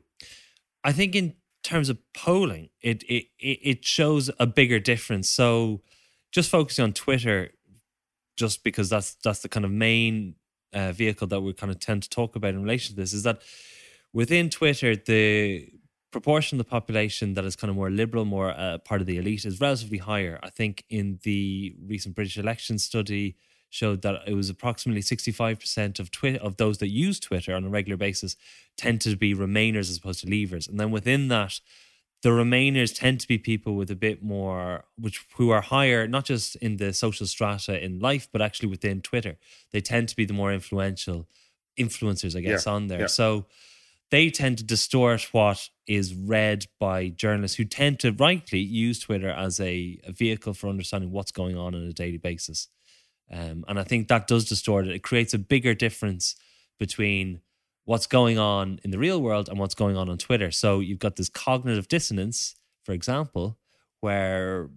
[0.83, 5.29] I think in terms of polling, it it it shows a bigger difference.
[5.31, 5.83] So,
[6.33, 7.50] just focusing on Twitter,
[8.37, 10.35] just because that's that's the kind of main
[10.74, 13.22] uh, vehicle that we kind of tend to talk about in relation to this, is
[13.22, 13.40] that
[14.12, 15.68] within Twitter, the
[16.10, 19.16] proportion of the population that is kind of more liberal, more uh, part of the
[19.16, 20.38] elite, is relatively higher.
[20.42, 23.37] I think in the recent British election study
[23.70, 27.68] showed that it was approximately 65% of Twitter of those that use Twitter on a
[27.68, 28.37] regular basis
[28.76, 30.68] tend to be remainers as opposed to leavers.
[30.68, 31.60] And then within that,
[32.24, 36.24] the remainers tend to be people with a bit more which who are higher not
[36.32, 39.34] just in the social strata in life but actually within twitter.
[39.72, 41.18] They tend to be the more influential
[41.84, 43.00] influencers i guess Yeah, on there.
[43.00, 43.06] yeah.
[43.20, 43.26] so
[44.10, 45.60] they tend to distort what
[45.98, 50.68] is read by journalists who tend to rightly use twitter as a, a vehicle for
[50.74, 52.68] understanding what's going on on a daily basis.
[53.38, 54.94] Um, and i think that does distort it.
[54.98, 56.24] It creates a bigger difference
[56.84, 57.26] between
[57.85, 60.51] what's going on in the real world and what's going on on Twitter.
[60.51, 63.59] So you've got this cognitive dissonance, for example,
[64.01, 64.70] where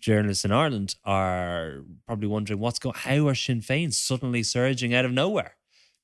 [0.00, 2.94] journalists in Ireland are probably wondering what's going.
[2.96, 5.56] How are Sinn Féin suddenly surging out of nowhere?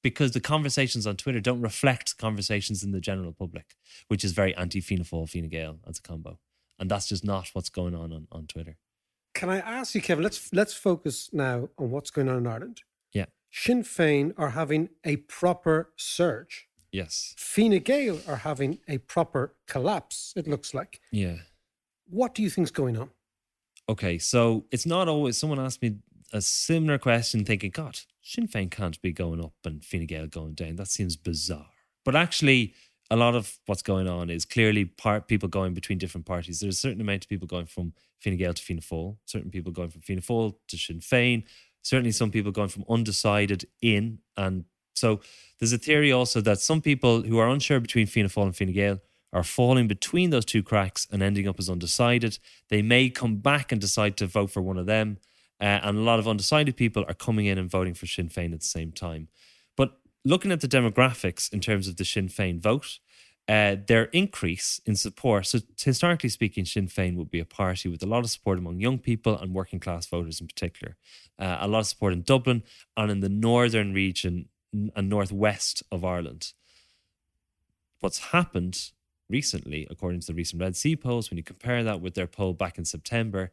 [0.02, 3.74] Because the conversations on Twitter don't reflect conversations in the general public,
[4.08, 6.38] which is very anti-Fianna Fáil, Fine Gael as a combo,
[6.78, 8.76] and that's just not what's going on on, on Twitter.
[9.34, 10.22] Can I ask you, Kevin?
[10.22, 12.82] Let's let's focus now on what's going on in Ireland.
[13.56, 16.66] Sinn Féin are having a proper surge.
[16.90, 17.34] Yes.
[17.36, 20.32] Fine Gael are having a proper collapse.
[20.34, 21.00] It looks like.
[21.12, 21.36] Yeah.
[22.08, 23.10] What do you think's going on?
[23.88, 25.38] Okay, so it's not always.
[25.38, 25.98] Someone asked me
[26.32, 30.54] a similar question, thinking, "God, Sinn Féin can't be going up and Fine Gael going
[30.54, 30.74] down.
[30.74, 31.70] That seems bizarre."
[32.04, 32.74] But actually,
[33.08, 36.58] a lot of what's going on is clearly part people going between different parties.
[36.58, 39.70] There's a certain amount of people going from Fine Gael to Fianna Fáil, certain people
[39.70, 41.44] going from Fianna Fáil to Sinn Féin,
[41.84, 44.18] certainly some people going from undecided in.
[44.36, 45.20] And so
[45.60, 48.72] there's a theory also that some people who are unsure between Fianna Fáil and Fine
[48.72, 49.00] Gael
[49.32, 52.38] are falling between those two cracks and ending up as undecided.
[52.70, 55.18] They may come back and decide to vote for one of them.
[55.60, 58.52] Uh, and a lot of undecided people are coming in and voting for Sinn Féin
[58.52, 59.28] at the same time.
[59.76, 62.98] But looking at the demographics in terms of the Sinn Féin vote,
[63.48, 65.46] uh, their increase in support.
[65.46, 68.80] So, historically speaking, Sinn Féin would be a party with a lot of support among
[68.80, 70.96] young people and working class voters in particular.
[71.38, 72.62] Uh, a lot of support in Dublin
[72.96, 76.52] and in the northern region and northwest of Ireland.
[78.00, 78.92] What's happened
[79.28, 82.54] recently, according to the recent Red C polls, when you compare that with their poll
[82.54, 83.50] back in September,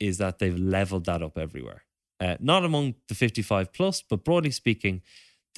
[0.00, 1.84] is that they've leveled that up everywhere.
[2.20, 5.02] Uh, not among the 55 plus, but broadly speaking,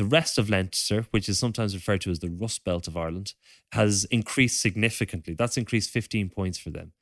[0.00, 3.34] the rest of Leinster, which is sometimes referred to as the Rust Belt of Ireland,
[3.72, 5.34] has increased significantly.
[5.34, 6.92] That's increased 15 points for them.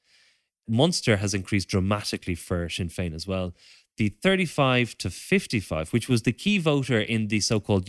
[0.69, 3.55] Munster has increased dramatically for Sinn Féin as well.
[3.99, 7.89] The 35 to 55, which was the key voter in the so called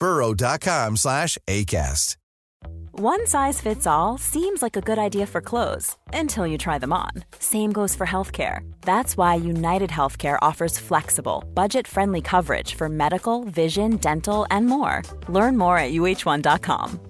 [0.00, 2.16] burrow.com slash ACAST.
[2.92, 6.92] One size fits all seems like a good idea for clothes until you try them
[6.92, 7.10] on.
[7.38, 8.68] Same goes for healthcare.
[8.80, 15.02] That's why United Healthcare offers flexible, budget friendly coverage for medical, vision, dental, and more.
[15.28, 17.00] Learn more at uh1.com.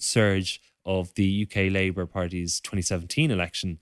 [0.00, 3.78] surge of the UK Labour Party's 2017 election,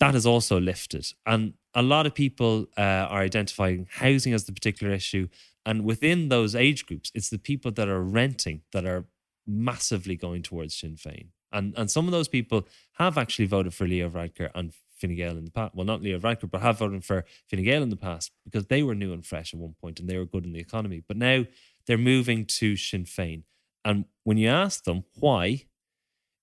[0.00, 1.06] that has also lifted.
[1.24, 5.28] And a lot of people uh, are identifying housing as the particular issue.
[5.66, 9.06] And within those age groups, it's the people that are renting that are
[9.46, 11.28] massively going towards Sinn Féin.
[11.52, 15.36] And and some of those people have actually voted for Leo Varadkar and Fine Gael
[15.36, 15.74] in the past.
[15.74, 18.82] Well, not Leo Varadkar, but have voted for Fine Gael in the past because they
[18.82, 21.02] were new and fresh at one point and they were good in the economy.
[21.06, 21.44] But now
[21.86, 23.44] they're moving to Sinn Féin.
[23.84, 25.66] And when you ask them why,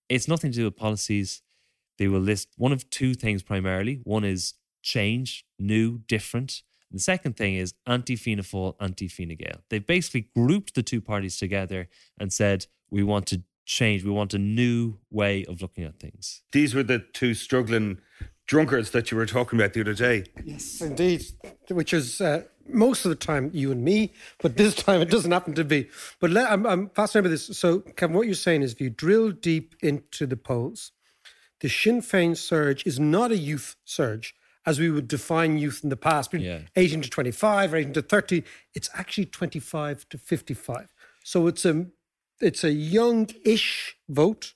[0.10, 1.42] it's nothing to do with policies.
[1.98, 4.02] They will list one of two things primarily.
[4.04, 6.64] One is change, new, different.
[6.90, 9.62] And the second thing is anti Fianna Fáil, anti Fine Gael.
[9.70, 11.88] They've basically grouped the two parties together
[12.20, 14.04] and said, we want to change.
[14.04, 16.44] We want a new way of looking at things.
[16.52, 18.00] These were the two struggling
[18.46, 20.26] drunkards that you were talking about the other day.
[20.44, 21.24] Yes, indeed.
[21.70, 25.32] Which is uh, most of the time you and me, but this time it doesn't
[25.32, 25.88] happen to be.
[26.20, 27.58] But let, I'm, I'm fascinated by this.
[27.58, 30.92] So, Kevin, what you're saying is if you drill deep into the polls,
[31.62, 35.90] the Sinn Féin surge is not a youth surge as we would define youth in
[35.90, 36.62] the past, Yeah.
[36.76, 38.44] 18 to 25 or 18 to 30.
[38.74, 40.94] It's actually 25 to 55.
[41.24, 41.88] So it's a
[42.40, 44.54] it's a young-ish vote,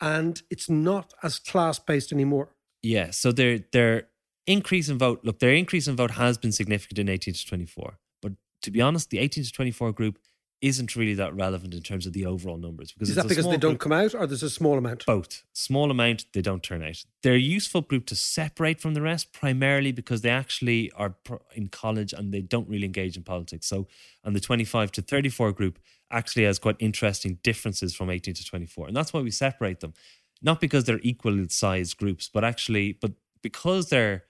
[0.00, 2.54] and it's not as class-based anymore.
[2.82, 3.10] Yeah.
[3.10, 4.08] So their their
[4.46, 7.98] increase in vote, look, their increase in vote has been significant in 18 to 24.
[8.22, 8.32] But
[8.62, 10.18] to be honest, the 18 to 24 group
[10.60, 13.56] isn't really that relevant in terms of the overall numbers because Is that because they
[13.56, 13.80] don't group.
[13.80, 15.06] come out, or there's a small amount?
[15.06, 15.44] Both.
[15.52, 17.04] Small amount, they don't turn out.
[17.22, 21.14] They're a useful group to separate from the rest, primarily because they actually are
[21.54, 23.66] in college and they don't really engage in politics.
[23.66, 23.86] So,
[24.24, 25.78] and the 25 to 34 group
[26.10, 28.88] actually has quite interesting differences from 18 to 24.
[28.88, 29.94] And that's why we separate them.
[30.42, 34.24] Not because they're equal sized groups, but actually, but because they're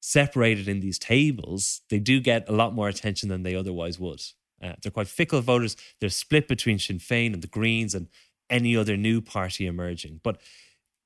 [0.00, 4.22] separated in these tables, they do get a lot more attention than they otherwise would.
[4.62, 5.76] Uh, they're quite fickle voters.
[6.00, 8.08] They're split between Sinn Féin and the Greens and
[8.48, 10.20] any other new party emerging.
[10.22, 10.40] But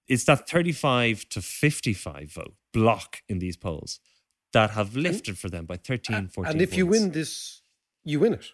[0.08, 4.00] it's that 35 to 55 vote block in these polls
[4.52, 7.62] that have lifted for them by 13, 14 and if you win this,
[8.04, 8.46] you win it.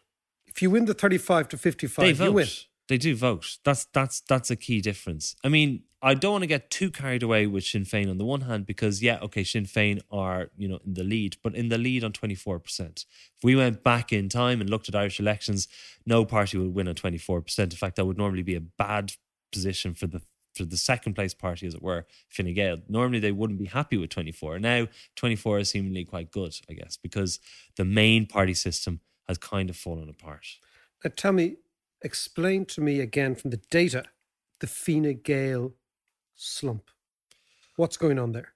[0.46, 2.48] If you win the 35 to 55, they you win.
[2.90, 3.58] They do vote.
[3.64, 5.36] That's that's that's a key difference.
[5.44, 8.24] I mean, I don't want to get too carried away with Sinn Féin on the
[8.24, 11.68] one hand because yeah, okay, Sinn Féin are you know in the lead, but in
[11.68, 13.04] the lead on twenty four percent.
[13.36, 15.68] If we went back in time and looked at Irish elections,
[16.04, 17.72] no party would win on twenty four percent.
[17.72, 19.12] In fact, that would normally be a bad
[19.52, 20.20] position for the
[20.56, 22.78] for the second place party, as it were, Fine Gael.
[22.88, 24.58] Normally, they wouldn't be happy with 24.
[24.58, 27.38] Now, 24 is seemingly quite good, I guess, because
[27.76, 28.98] the main party system
[29.28, 30.44] has kind of fallen apart.
[31.04, 31.58] Now, tell me,
[32.02, 34.04] explain to me again from the data
[34.60, 35.72] the Fine Gael
[36.34, 36.90] slump.
[37.76, 38.52] What's going on there?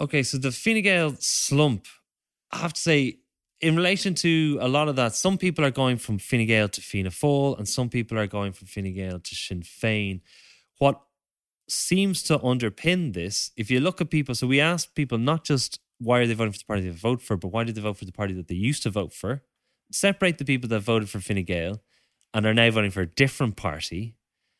[0.00, 1.86] Okay, so the Fine Gael slump,
[2.50, 3.18] I have to say,
[3.60, 6.80] in relation to a lot of that, some people are going from Fine Gael to
[6.80, 10.20] Fianna Fáil, and some people are going from Fine Gael to Sinn Féin.
[10.78, 11.00] What
[11.68, 15.78] seems to underpin this, if you look at people, so we asked people not just
[15.98, 17.96] why are they voting for the party they vote for, but why did they vote
[17.96, 19.42] for the party that they used to vote for?
[19.92, 21.80] Separate the people that voted for Fine Gael
[22.34, 24.16] and are now voting for a different party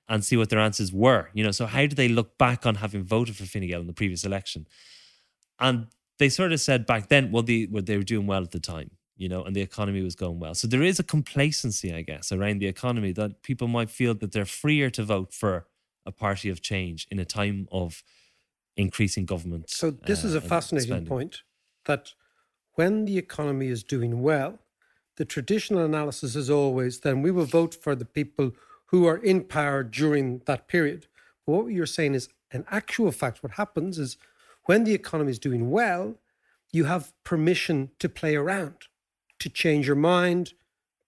[0.08, 1.28] and see what their answers were.
[1.34, 3.88] You know, so how do they look back on having voted for Fine Gael in
[3.88, 4.66] the previous election?
[5.58, 8.52] And they sort of said back then, well, they, well, they were doing well at
[8.52, 10.54] the time, you know, and the economy was going well.
[10.54, 14.32] So there is a complacency, I guess, around the economy that people might feel that
[14.32, 15.66] they're freer to vote for
[16.06, 18.04] a party of change in a time of
[18.76, 19.70] increasing government.
[19.70, 21.08] So, this is uh, a fascinating spending.
[21.08, 21.42] point
[21.86, 22.12] that
[22.74, 24.58] when the economy is doing well,
[25.16, 28.52] the traditional analysis is always then we will vote for the people
[28.86, 31.06] who are in power during that period.
[31.46, 34.16] But what you're saying is, in actual fact, what happens is
[34.64, 36.16] when the economy is doing well,
[36.72, 38.86] you have permission to play around,
[39.38, 40.54] to change your mind,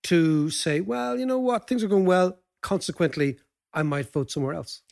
[0.05, 2.38] to say, well, you know what, things are going well.
[2.61, 3.38] Consequently,
[3.73, 4.83] I might vote somewhere else.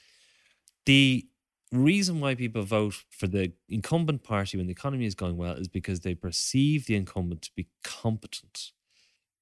[0.87, 1.27] The
[1.73, 5.69] reason why people vote for the incumbent party when the economy is going well is
[5.69, 8.73] because they perceive the incumbent to be competent.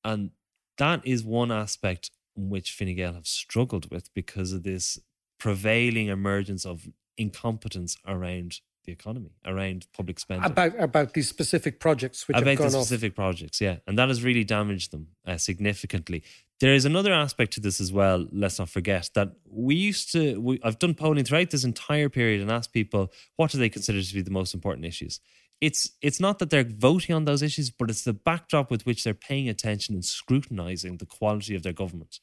[0.05, 0.31] And
[0.79, 4.99] that is one aspect which Fine Gael have struggled with because of this
[5.39, 6.89] prevailing emergence of
[7.19, 10.45] incompetence around the economy, around public spending.
[10.45, 12.87] About about these specific projects which about have the gone off.
[12.87, 16.23] specific projects, yeah, and that has really damaged them uh, significantly.
[16.61, 18.27] There is another aspect to this as well.
[18.31, 20.41] Let's not forget that we used to.
[20.41, 24.03] We, I've done polling throughout this entire period and asked people what do they consider
[24.03, 25.21] to be the most important issues.
[25.63, 29.05] It's it's not that they're voting on those issues, but it's the backdrop with which
[29.05, 32.19] they're paying attention and scrutinising the quality of their government.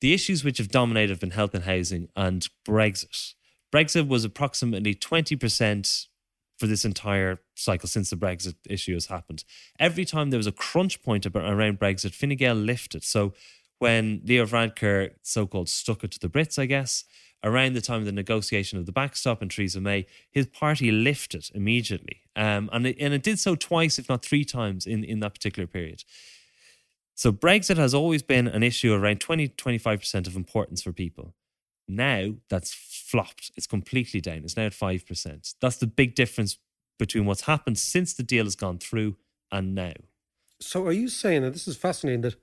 [0.00, 3.34] The issues which have dominated have been health and housing and Brexit.
[3.74, 6.06] Brexit was approximately 20%
[6.56, 9.42] for this entire cycle since the Brexit issue has happened.
[9.80, 13.02] Every time there was a crunch point about, around Brexit, Fine Gael lifted.
[13.02, 13.32] So
[13.80, 17.02] when Leo Varadkar so-called stuck it to the Brits, I guess,
[17.44, 21.50] around the time of the negotiation of the backstop and Theresa May, his party lifted
[21.54, 22.22] immediately.
[22.34, 25.34] Um, and, it, and it did so twice, if not three times in, in that
[25.34, 26.04] particular period.
[27.14, 31.34] So Brexit has always been an issue around 20, 25% of importance for people.
[31.86, 33.52] Now that's flopped.
[33.56, 34.38] It's completely down.
[34.38, 35.54] It's now at 5%.
[35.60, 36.58] That's the big difference
[36.98, 39.16] between what's happened since the deal has gone through
[39.52, 39.92] and now.
[40.60, 42.36] So, are you saying, that this is fascinating, that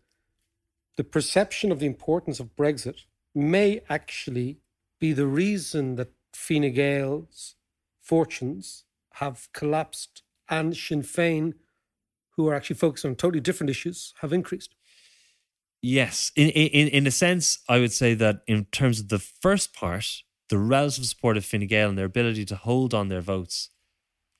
[0.95, 4.59] the perception of the importance of Brexit may actually
[5.01, 7.55] be the reason that Fine Gael's
[7.99, 8.85] fortunes
[9.15, 11.55] have collapsed and Sinn Féin,
[12.37, 14.75] who are actually focused on totally different issues, have increased?
[15.81, 19.73] Yes, in in in a sense, I would say that in terms of the first
[19.73, 23.69] part, the relative support of Fine Gael and their ability to hold on their votes,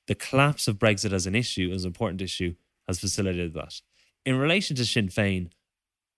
[0.06, 2.54] the collapse of Brexit as an issue, as an important issue,
[2.86, 3.80] has facilitated that.
[4.24, 5.50] In relation to Sinn Féin,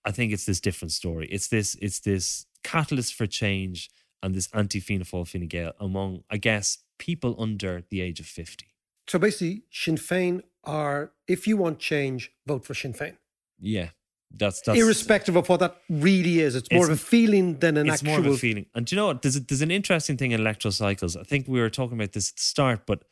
[0.04, 1.26] I think it's this different story.
[1.30, 3.90] It's this it's this catalyst for change
[4.22, 8.66] and this Fáil Fine Gael among, I guess, people under the age of fifty.
[9.06, 13.16] So basically, Sinn Féin are, if you want change, vote for Sinn Féin.
[13.58, 13.90] Yeah,
[14.30, 16.54] that's that's irrespective of what that really is.
[16.54, 18.66] It's more of a feeling than an it's actual more of a feeling.
[18.74, 19.22] And do you know what?
[19.22, 21.16] There's a, there's an interesting thing in electoral cycles.
[21.16, 23.04] I think we were talking about this at the start, but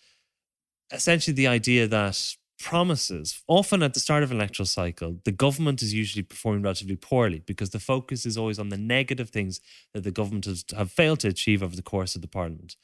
[0.91, 5.83] essentially the idea that promises, often at the start of an electoral cycle, the government
[5.83, 9.61] is usually performing relatively poorly because the focus is always on the negative things
[9.93, 12.77] that the government has have failed to achieve over the course of the parliament.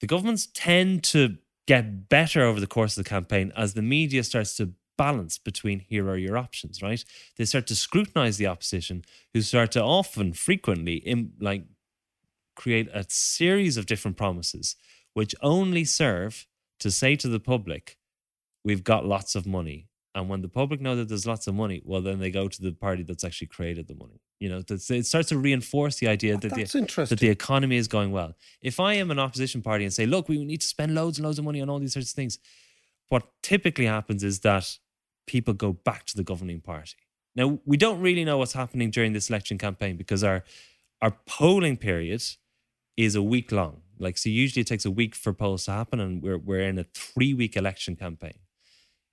[0.00, 4.24] The governments tend to get better over the course of the campaign as the media
[4.24, 7.04] starts to balance between here are your options, right?
[7.36, 11.64] They start to scrutinize the opposition, who start to often, frequently, in, like
[12.56, 14.76] create a series of different promises,
[15.14, 16.46] which only serve
[16.80, 17.96] to say to the public,
[18.64, 19.88] we've got lots of money.
[20.14, 22.62] And when the public know that there's lots of money, well, then they go to
[22.62, 24.20] the party that's actually created the money.
[24.40, 28.10] You know, it starts to reinforce the idea that the, that the economy is going
[28.10, 28.34] well.
[28.60, 31.26] If I am an opposition party and say, look, we need to spend loads and
[31.26, 32.38] loads of money on all these sorts of things,
[33.08, 34.78] what typically happens is that
[35.26, 36.96] people go back to the governing party.
[37.36, 40.42] Now, we don't really know what's happening during this election campaign because our
[41.02, 42.22] our polling period
[42.96, 43.82] is a week long.
[43.98, 46.78] Like, so usually it takes a week for polls to happen, and we're we're in
[46.78, 48.34] a three week election campaign.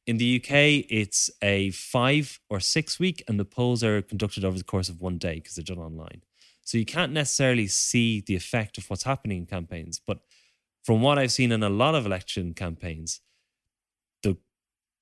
[0.07, 4.57] In the UK, it's a five or six week, and the polls are conducted over
[4.57, 6.21] the course of one day because they're done online.
[6.63, 9.99] So you can't necessarily see the effect of what's happening in campaigns.
[9.99, 10.19] But
[10.83, 13.19] from what I've seen in a lot of election campaigns,
[14.23, 14.37] the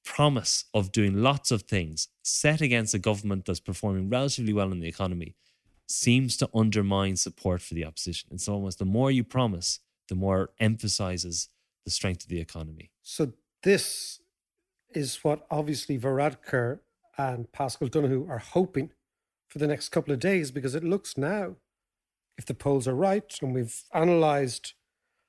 [0.03, 4.79] promise of doing lots of things set against a government that's performing relatively well in
[4.79, 5.35] the economy
[5.87, 8.29] seems to undermine support for the opposition.
[8.31, 11.49] It's almost the more you promise, the more emphasizes
[11.83, 12.89] the strength of the economy.
[13.03, 14.19] So this
[14.95, 16.79] is what obviously Varadkar
[17.17, 18.91] and Paschal Donohoe are hoping
[19.47, 21.55] for the next couple of days because it looks now,
[22.37, 24.73] if the polls are right, and we've analysed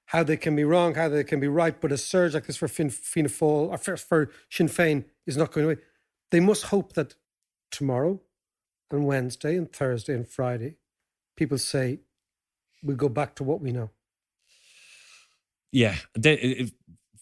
[0.06, 2.56] how they can be wrong, how they can be right, but a surge like this
[2.56, 5.76] for fin- Fianna Fáil or for, for Sinn Féin is not going away.
[6.30, 7.14] They must hope that
[7.70, 8.20] tomorrow
[8.90, 10.76] and Wednesday and Thursday and Friday,
[11.36, 12.00] people say
[12.82, 13.90] we go back to what we know.
[15.72, 16.70] Yeah, they,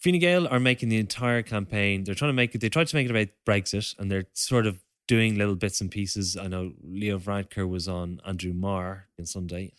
[0.05, 2.03] Fine Gael are making the entire campaign.
[2.03, 2.61] They're trying to make it.
[2.61, 5.89] They tried to make it about Brexit, and they're sort of doing little bits and
[5.89, 6.37] pieces.
[6.37, 9.73] I know Leo Varadkar was on Andrew Marr on Sunday,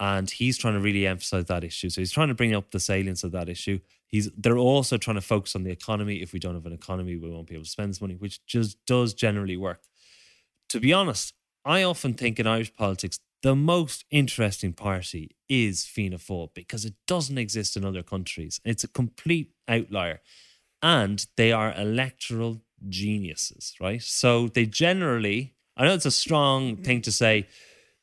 [0.00, 1.90] and he's trying to really emphasize that issue.
[1.90, 3.78] So he's trying to bring up the salience of that issue.
[4.08, 4.28] He's.
[4.36, 6.16] They're also trying to focus on the economy.
[6.16, 8.44] If we don't have an economy, we won't be able to spend this money, which
[8.46, 9.84] just does generally work.
[10.70, 11.34] To be honest,
[11.64, 16.94] I often think in Irish politics the most interesting party is Fianna Fáil because it
[17.06, 18.60] doesn't exist in other countries.
[18.64, 20.20] It's a complete outlier.
[20.80, 24.02] And they are electoral geniuses, right?
[24.02, 27.48] So they generally, I know it's a strong thing to say,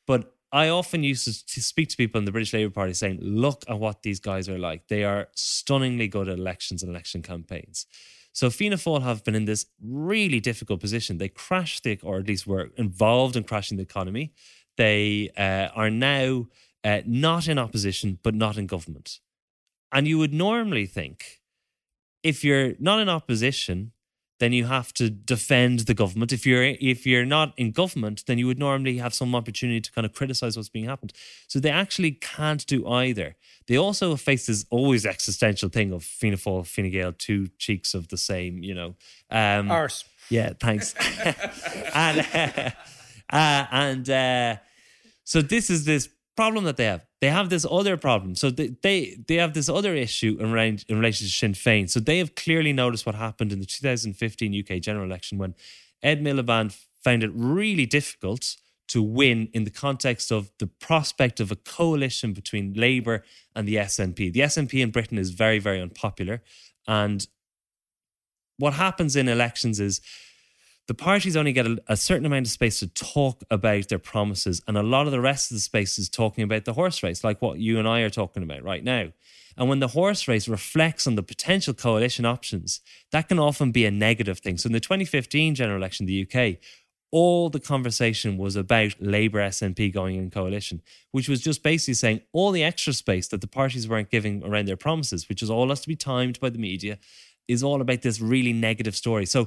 [0.06, 3.64] but I often used to, speak to people in the British Labour Party saying, look
[3.68, 4.88] at what these guys are like.
[4.88, 7.86] They are stunningly good at elections and election campaigns.
[8.32, 11.18] So Fianna Fáil have been in this really difficult position.
[11.18, 14.32] They crashed the, or at least were involved in crashing the economy.
[14.80, 16.46] They uh, are now
[16.82, 19.20] uh, not in opposition, but not in government.
[19.92, 21.42] And you would normally think
[22.22, 23.92] if you're not in opposition,
[24.38, 26.32] then you have to defend the government.
[26.32, 29.92] If you're if you're not in government, then you would normally have some opportunity to
[29.92, 31.12] kind of criticize what's being happened.
[31.46, 33.36] So they actually can't do either.
[33.66, 38.08] They also face this always existential thing of Fianna Fáil, Fine Gael, two cheeks of
[38.08, 38.94] the same, you know.
[39.30, 40.06] Um, Arse.
[40.30, 40.94] Yeah, thanks.
[41.94, 42.70] and uh,
[43.30, 44.56] uh, and uh,
[45.30, 47.06] so this is this problem that they have.
[47.20, 48.34] They have this other problem.
[48.34, 51.88] So they they, they have this other issue in, relation- in relation to Sinn Féin.
[51.88, 55.54] So they have clearly noticed what happened in the 2015 UK general election when
[56.02, 58.56] Ed Miliband found it really difficult
[58.88, 63.22] to win in the context of the prospect of a coalition between Labour
[63.54, 64.32] and the SNP.
[64.32, 66.42] The SNP in Britain is very, very unpopular.
[66.88, 67.24] And
[68.56, 70.00] what happens in elections is
[70.90, 74.60] the parties only get a, a, certain amount of space to talk about their promises,
[74.66, 77.22] and a lot of the rest of the space is talking about the horse race,
[77.22, 79.12] like what you and I are talking about right now.
[79.56, 82.80] And when the horse race reflects on the potential coalition options,
[83.12, 84.58] that can often be a negative thing.
[84.58, 86.58] So in the 2015 general election in the UK,
[87.12, 90.82] all the conversation was about Labour SNP going in coalition,
[91.12, 94.66] which was just basically saying all the extra space that the parties weren't giving around
[94.66, 96.98] their promises, which is all has to be timed by the media,
[97.46, 99.24] is all about this really negative story.
[99.24, 99.46] So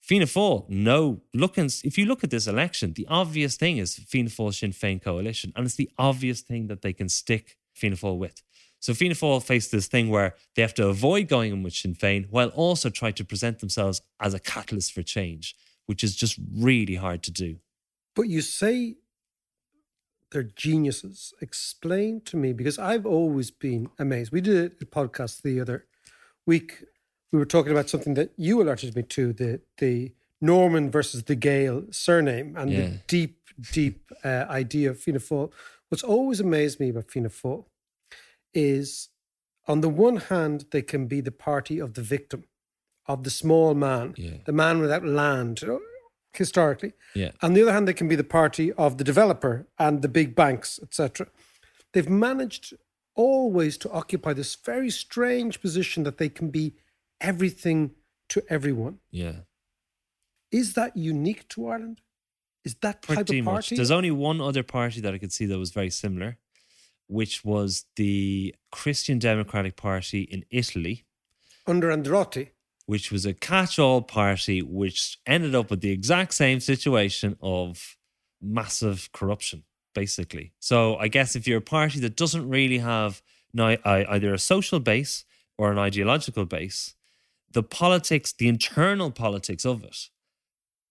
[0.00, 4.30] Fianna Fáil, no, looking if you look at this election, the obvious thing is Fianna
[4.30, 8.18] Fáil Sinn Féin coalition, and it's the obvious thing that they can stick Fianna Fáil
[8.18, 8.42] with.
[8.80, 11.94] So Fianna Fáil face this thing where they have to avoid going in with Sinn
[11.94, 15.54] Féin while also try to present themselves as a catalyst for change,
[15.86, 17.56] which is just really hard to do.
[18.16, 18.96] But you say
[20.32, 21.34] they're geniuses.
[21.40, 24.32] Explain to me because I've always been amazed.
[24.32, 25.86] We did a podcast the other
[26.46, 26.84] week
[27.32, 31.34] we were talking about something that you alerted me to the the Norman versus the
[31.34, 32.80] Gael surname and yeah.
[32.80, 33.38] the deep,
[33.72, 35.52] deep uh, idea of Fianna Fáil.
[35.88, 37.66] What's always amazed me about Fianna Fáil
[38.54, 39.08] is,
[39.68, 42.44] on the one hand, they can be the party of the victim,
[43.06, 44.38] of the small man, yeah.
[44.46, 45.62] the man without land,
[46.32, 46.94] historically.
[47.14, 47.32] Yeah.
[47.42, 50.34] On the other hand, they can be the party of the developer and the big
[50.34, 51.26] banks, etc.
[51.92, 52.74] They've managed
[53.14, 56.72] always to occupy this very strange position that they can be
[57.20, 57.92] everything
[58.30, 58.98] to everyone.
[59.10, 59.40] Yeah.
[60.50, 62.00] Is that unique to Ireland?
[62.64, 63.74] Is that type Pretty of party?
[63.74, 63.76] Much.
[63.76, 66.38] There's only one other party that I could see that was very similar,
[67.06, 71.04] which was the Christian Democratic Party in Italy.
[71.66, 72.50] Under Andreotti.
[72.86, 77.96] Which was a catch all party, which ended up with the exact same situation of
[78.42, 79.62] massive corruption,
[79.94, 80.52] basically.
[80.58, 83.22] So I guess if you're a party that doesn't really have
[83.56, 85.24] uh, either a social base
[85.56, 86.94] or an ideological base,
[87.52, 90.08] the politics, the internal politics of it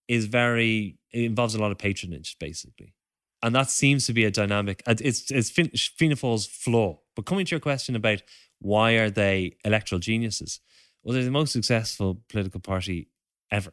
[0.07, 2.93] is very, it involves a lot of patronage, basically.
[3.41, 4.84] And that seems to be a dynamic.
[4.86, 6.99] It's, it's Fianna Fáil's flaw.
[7.16, 8.22] But coming to your question about
[8.60, 10.60] why are they electoral geniuses?
[11.03, 13.07] Well, they're the most successful political party
[13.49, 13.72] ever,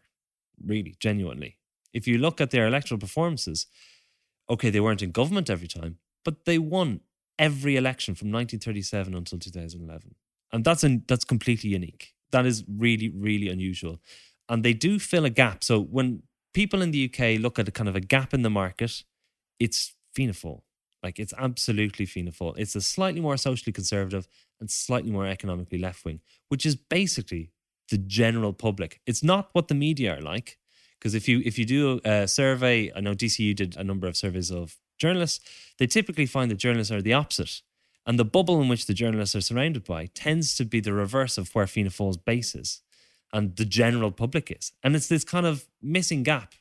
[0.65, 1.59] really, genuinely.
[1.93, 3.67] If you look at their electoral performances,
[4.49, 7.01] okay, they weren't in government every time, but they won
[7.37, 10.15] every election from 1937 until 2011.
[10.53, 13.99] And that's, an, that's completely unique that is really, really unusual.
[14.51, 15.65] And they do fill a gap.
[15.65, 16.23] So when
[16.53, 19.05] people in the UK look at a kind of a gap in the market,
[19.59, 20.61] it's Fáil.
[21.03, 22.59] Like it's absolutely Fáil.
[22.59, 24.29] It's a slightly more socially conservative
[24.61, 26.21] and slightly more economically left wing,
[26.51, 27.53] which is basically
[27.89, 29.01] the general public.
[29.07, 30.59] It's not what the media are like.
[30.99, 34.17] Because if you if you do a survey, I know DCU did a number of
[34.17, 35.41] surveys of journalists,
[35.79, 37.63] they typically find that journalists are the opposite.
[38.07, 41.39] And the bubble in which the journalists are surrounded by tends to be the reverse
[41.39, 42.83] of where Fianna Fáil's base is
[43.33, 44.73] and the general public is.
[44.83, 46.55] And it's this kind of missing gap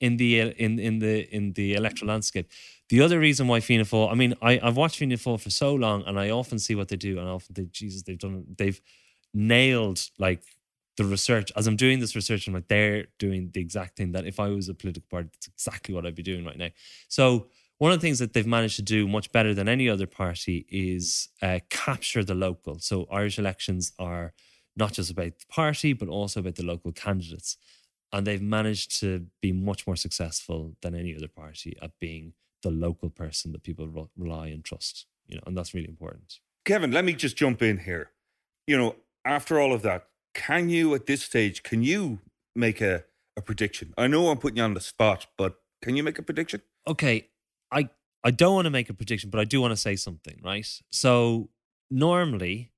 [0.00, 2.48] in the uh, in in the in the electoral landscape.
[2.90, 5.74] The other reason why Fianna Fáil, I mean, I, I've watched Fianna Fáil for so
[5.74, 8.44] long and I often see what they do and I often think, Jesus, they've done
[8.56, 8.80] they've
[9.32, 10.42] nailed like
[10.96, 11.50] the research.
[11.56, 14.48] As I'm doing this research, I'm like, they're doing the exact thing that if I
[14.48, 16.70] was a political party, that's exactly what I'd be doing right now.
[17.08, 20.06] So one of the things that they've managed to do much better than any other
[20.06, 22.78] party is uh, capture the local.
[22.78, 24.32] So Irish elections are
[24.76, 27.56] not just about the party, but also about the local candidates.
[28.12, 32.70] And they've managed to be much more successful than any other party at being the
[32.70, 35.06] local person that people re- rely and trust.
[35.26, 36.38] You know, and that's really important.
[36.64, 38.10] Kevin, let me just jump in here.
[38.66, 42.20] You know, after all of that, can you at this stage, can you
[42.54, 43.04] make a,
[43.36, 43.94] a prediction?
[43.96, 46.62] I know I'm putting you on the spot, but can you make a prediction?
[46.86, 47.28] Okay,
[47.70, 47.88] I
[48.22, 50.66] I don't want to make a prediction, but I do want to say something, right?
[50.90, 51.50] So
[51.90, 52.72] normally,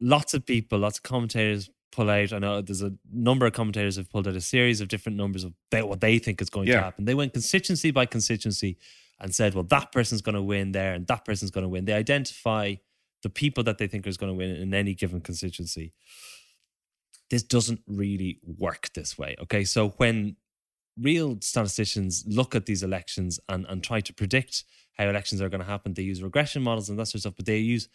[0.00, 2.32] lots of people, lots of commentators pull out.
[2.32, 5.44] I know there's a number of commentators have pulled out a series of different numbers
[5.44, 6.76] of what they think is going yeah.
[6.76, 7.04] to happen.
[7.06, 8.76] They went constituency by constituency
[9.18, 11.86] and said, well, that person's going to win there and that person's going to win.
[11.86, 12.74] They identify
[13.22, 15.94] the people that they think is going to win in any given constituency.
[17.30, 19.36] This doesn't really work this way.
[19.40, 19.64] Okay.
[19.64, 20.36] So when
[21.00, 24.64] real statisticians look at these elections and, and try to predict
[24.96, 25.94] how elections are going to happen.
[25.94, 27.88] They use regression models and that sort of stuff, but they use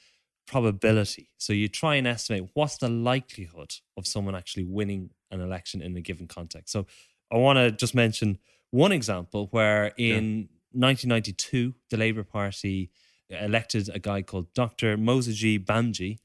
[0.48, 1.30] probability.
[1.38, 5.96] So you try and estimate what's the likelihood of someone actually winning an election in
[5.96, 6.72] a given context.
[6.72, 6.86] So
[7.32, 8.38] I want to just mention
[8.70, 10.90] one example where in yeah.
[10.90, 12.92] 1992, the Labour Party
[13.30, 14.98] elected a guy called Dr.
[14.98, 16.20] Moosajee Bhamjee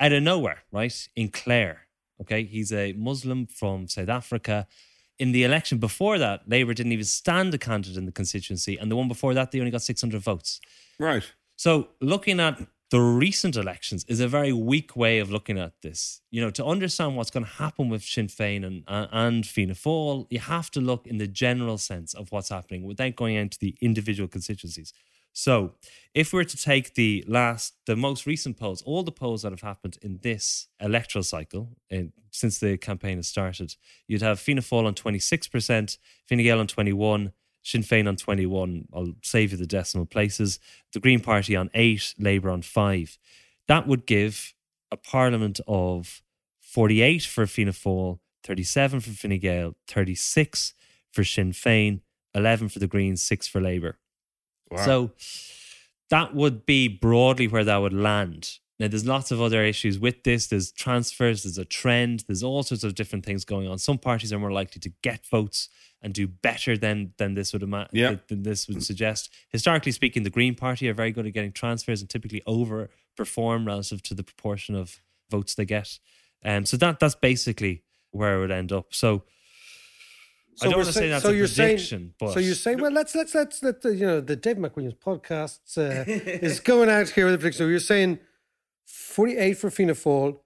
[0.00, 1.08] out of nowhere, right?
[1.16, 1.86] In Clare.
[2.20, 2.44] Okay.
[2.44, 4.66] He's a Muslim from South Africa
[5.18, 8.90] in the election before that, Labour didn't even stand a candidate in the constituency, and
[8.90, 10.60] the one before that, they only got 600 votes.
[10.98, 11.24] Right.
[11.56, 12.60] So, looking at
[12.90, 16.22] the recent elections is a very weak way of looking at this.
[16.30, 19.74] You know, to understand what's going to happen with Sinn Féin and, and, and Fianna
[19.74, 23.58] Fáil, you have to look in the general sense of what's happening without going into
[23.58, 24.94] the individual constituencies.
[25.38, 25.74] So,
[26.14, 29.52] if we were to take the last, the most recent polls, all the polls that
[29.52, 33.76] have happened in this electoral cycle in, since the campaign has started,
[34.08, 37.32] you'd have Fianna Fáil on 26%, Fine Gael on 21,
[37.62, 38.88] Sinn Féin on 21.
[38.92, 40.58] I'll save you the decimal places.
[40.92, 43.16] The Green Party on 8, Labour on 5.
[43.68, 44.54] That would give
[44.90, 46.20] a parliament of
[46.58, 50.74] 48 for Fianna Fáil, 37 for Fine Gael, 36
[51.12, 52.00] for Sinn Féin,
[52.34, 53.98] 11 for the Greens, 6 for Labour.
[54.70, 54.84] Wow.
[54.84, 55.10] So
[56.10, 58.58] that would be broadly where that would land.
[58.80, 60.46] Now, there's lots of other issues with this.
[60.46, 63.78] There's transfers, there's a trend, there's all sorts of different things going on.
[63.78, 65.68] Some parties are more likely to get votes
[66.00, 68.16] and do better than than this would ima- Yeah.
[68.28, 69.34] than this would suggest.
[69.48, 74.00] Historically speaking, the Green Party are very good at getting transfers and typically overperform relative
[74.04, 75.98] to the proportion of votes they get.
[76.44, 78.94] Um, so that that's basically where it would end up.
[78.94, 79.24] So,
[80.62, 82.80] I don't want to say saying- that's so a you're saying- but so you're saying,
[82.80, 86.04] well, let's let's let's let the you know the Dave McWilliams podcast uh,
[86.46, 87.58] is going out here with a prediction.
[87.64, 88.18] So you're saying
[88.86, 90.38] 48 for Fianna Fáil,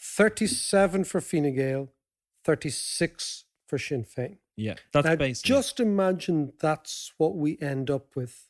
[0.00, 1.90] 37 for Fine Gael,
[2.44, 4.38] 36 for Sinn Féin.
[4.56, 8.48] yeah, that's now, basically just imagine that's what we end up with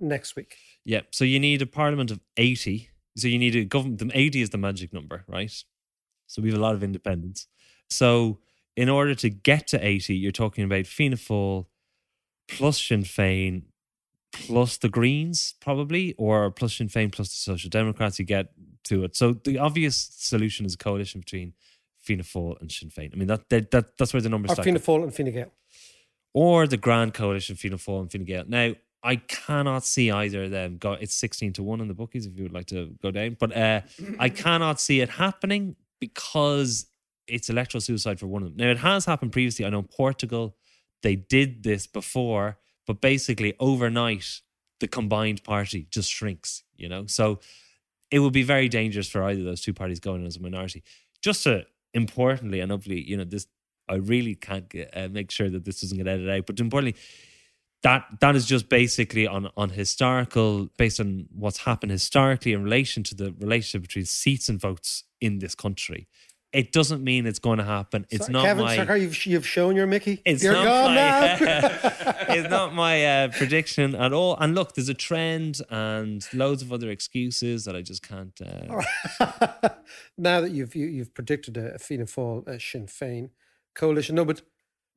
[0.00, 0.56] next week.
[0.84, 1.02] Yeah.
[1.10, 2.90] So you need a parliament of 80.
[3.16, 3.98] So you need a government.
[3.98, 5.52] The 80 is the magic number, right?
[6.26, 7.46] So we have a lot of independence.
[7.90, 8.38] So
[8.76, 11.66] in order to get to 80, you're talking about Fianna Fáil
[12.48, 13.62] plus Sinn Féin
[14.32, 18.18] plus the Greens, probably, or plus Sinn Féin plus the Social Democrats.
[18.18, 18.48] You get
[18.84, 19.16] to it.
[19.16, 21.54] So the obvious solution is a coalition between
[22.02, 23.10] Fianna Fáil and Sinn Féin.
[23.14, 25.32] I mean, that, that, that that's where the numbers Or stack Fianna Fáil and Fine
[25.32, 25.52] Gael.
[26.34, 28.44] or the Grand Coalition, Fianna Fáil and Fine Gael.
[28.48, 30.92] Now, I cannot see either of them go.
[30.92, 33.54] It's sixteen to one in the bookies if you would like to go down, but
[33.56, 33.82] uh,
[34.18, 36.86] I cannot see it happening because
[37.26, 38.66] it's electoral suicide for one of them.
[38.66, 39.64] Now, it has happened previously.
[39.64, 40.56] I know Portugal
[41.02, 44.40] they did this before, but basically overnight
[44.80, 46.64] the combined party just shrinks.
[46.76, 47.40] You know, so
[48.10, 50.82] it would be very dangerous for either of those two parties going as a minority.
[51.22, 53.46] Just to importantly and hopefully, you know, this
[53.88, 56.46] I really can't get, uh, make sure that this doesn't get edited out.
[56.46, 56.98] But importantly,
[57.82, 63.02] that that is just basically on on historical, based on what's happened historically in relation
[63.04, 66.08] to the relationship between seats and votes in this country.
[66.54, 68.06] It doesn't mean it's going to happen.
[68.10, 68.76] It's So- not Kevin my.
[68.76, 70.22] Sarkar, you've, you've shown your Mickey.
[70.24, 71.36] It's You're not gone my, now.
[72.28, 74.36] it's not my uh, prediction at all.
[74.38, 78.40] And look, there's a trend and loads of other excuses that I just can't.
[78.40, 79.68] Uh,
[80.18, 83.30] now that you've you, you've predicted a, a Fianna Fáil, a Sinn Féin
[83.74, 84.42] coalition, no, but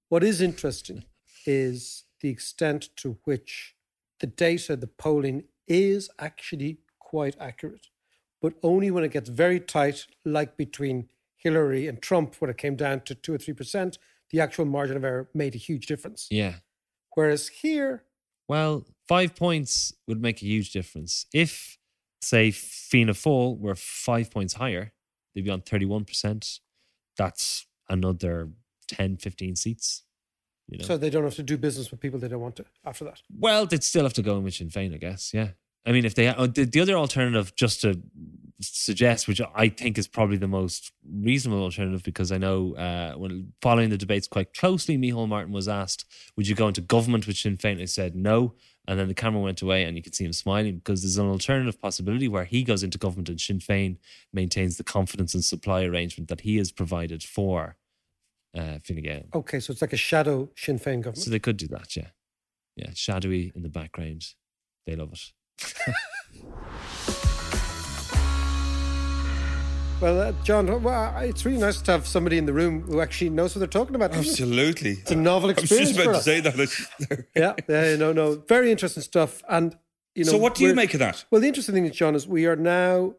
[0.10, 1.06] what is interesting
[1.48, 3.76] is the extent to which
[4.20, 7.88] the data, the polling is actually quite accurate,
[8.42, 12.76] but only when it gets very tight, like between Hillary and Trump, when it came
[12.76, 13.98] down to two or three percent,
[14.32, 16.28] the actual margin of error made a huge difference.
[16.30, 16.56] yeah.
[17.16, 18.04] Whereas here,
[18.48, 21.26] Well, five points would make a huge difference.
[21.34, 21.78] If,
[22.22, 24.94] say, Fianna Fáil were five points higher,
[25.34, 26.60] they'd be on 31%.
[27.18, 28.50] That's another
[28.90, 30.04] 10, 15 seats.
[30.70, 30.86] You know?
[30.86, 33.22] so they don't have to do business with people they don't want to after that.
[33.40, 35.34] well, they'd still have to go in with Sinn Féin, I guess.
[35.34, 35.52] Yeah.
[35.88, 38.02] I mean, if they, uh, the, the other alternative, just to
[38.62, 43.54] suggest, which I think is probably the most reasonable alternative, because I know uh, when
[43.62, 47.42] following the debates quite closely, Micheál Martin was asked, Would you go into government Which
[47.42, 47.88] Sinn Féin?
[47.88, 48.54] Said no.
[48.90, 51.28] And then the camera went away and you could see him smiling because there's an
[51.28, 53.98] alternative possibility where he goes into government and Sinn Féin
[54.34, 57.76] maintains the confidence and supply arrangement that he has provided for
[58.58, 59.24] uh, Fine Gael.
[59.34, 61.18] Okay, so it's like a shadow Sinn Féin government.
[61.18, 62.10] So they could do that, yeah.
[62.78, 64.26] Yeah, shadowy in the background.
[64.86, 65.32] They love it.
[70.00, 73.32] Well, uh, John, well, it's really nice to have somebody in the room who actually
[73.32, 74.12] knows what they're talking about.
[74.12, 74.30] isn't it?
[74.30, 74.92] Absolutely.
[74.92, 75.72] It's a novel experience.
[75.72, 76.24] I was just about to us.
[76.24, 76.40] say
[77.10, 77.26] that.
[77.36, 79.42] Yeah, yeah, no, no, very interesting stuff.
[79.50, 79.76] And
[80.14, 81.26] you know, so, what do you make of that?
[81.32, 83.16] Well, the interesting thing is, John, is we are now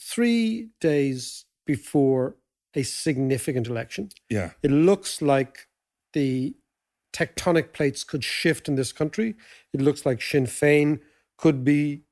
[0.00, 2.36] three days before
[2.74, 4.08] a significant election.
[4.30, 4.52] Yeah.
[4.62, 5.68] It looks like
[6.14, 6.54] the
[7.12, 9.34] tectonic plates could shift in this country.
[9.74, 11.00] It looks like Sinn Féin
[11.42, 12.04] could be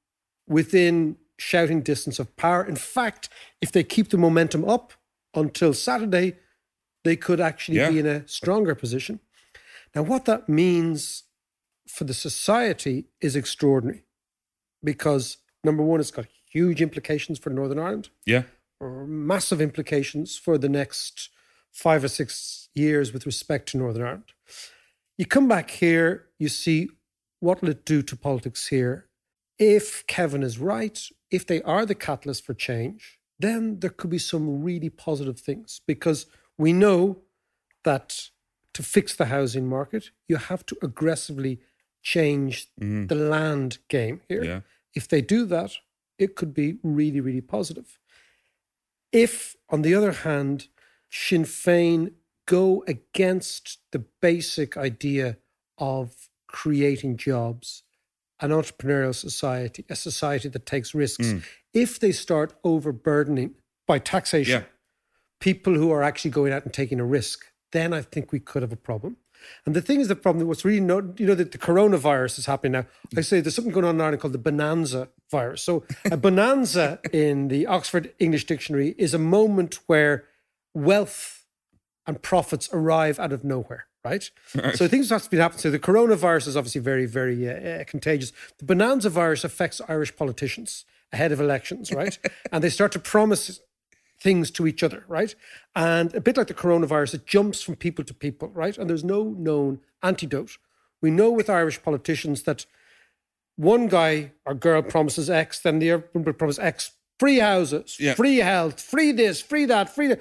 [0.49, 2.65] within shouting distance of power.
[2.65, 3.29] In fact,
[3.61, 4.93] if they keep the momentum up
[5.35, 6.37] until Saturday,
[7.05, 7.91] they could actually Yeah.
[7.91, 9.21] be in a stronger position.
[9.95, 11.25] Now, what that means
[11.87, 14.03] for the society is extraordinary
[14.83, 18.45] because number one, it's got huge implications for Northern Ireland Yeah.
[18.81, 21.31] or massive implications for the next
[21.71, 24.33] five or six years with respect to Northern Ireland.
[25.17, 26.89] You come back here, you see
[27.39, 29.07] what will it do to politics here.
[29.61, 30.99] If Kevin is right,
[31.31, 35.83] if they are the catalyst for change, then there could be some really positive things
[35.87, 36.27] because
[36.59, 37.19] we know
[37.85, 38.31] that
[38.73, 41.61] to fix the housing market, you have to aggressively
[42.03, 43.09] change Mhm.
[43.09, 44.45] the land game here.
[44.45, 44.61] Yeah.
[44.95, 45.73] If they do that,
[46.19, 47.99] it could be really, really positive.
[49.13, 50.69] If, on the other hand,
[51.11, 52.15] Sinn Féin
[52.47, 55.37] go against the basic idea
[55.79, 57.83] of creating jobs,
[58.41, 61.43] an entrepreneurial society, a society that takes risks, Mm.
[61.75, 63.55] if they start overburdening
[63.87, 64.67] by taxation Yeah.
[65.41, 68.63] people who are actually going out and taking a risk, then I think we could
[68.63, 69.17] have a problem.
[69.65, 72.47] And the thing is, the problem, what's really, no, you know, that the coronavirus is
[72.47, 72.87] happening now.
[73.17, 75.63] I say there's something going on in Ireland called the bonanza virus.
[75.63, 80.25] So, a bonanza in the Oxford English Dictionary is a moment where
[80.75, 81.47] wealth
[82.07, 84.31] and profits arrive out of nowhere, right?
[84.75, 85.61] So, things have to be happening.
[85.61, 88.33] So, the coronavirus is obviously very, very uh, uh, contagious.
[88.59, 92.19] The bonanza virus affects Irish politicians ahead of elections, right?
[92.53, 93.61] and they start to promise
[94.23, 95.35] things to each other, right?
[95.75, 98.77] And a bit like the coronavirus, it jumps from people to people, right?
[98.77, 100.59] And there's no known antidote.
[101.01, 102.67] We know with Irish politicians that
[103.57, 108.15] one guy or girl promises X, then the other one promises X, free houses, Yeah.
[108.15, 110.21] free health, free this, free that, free that,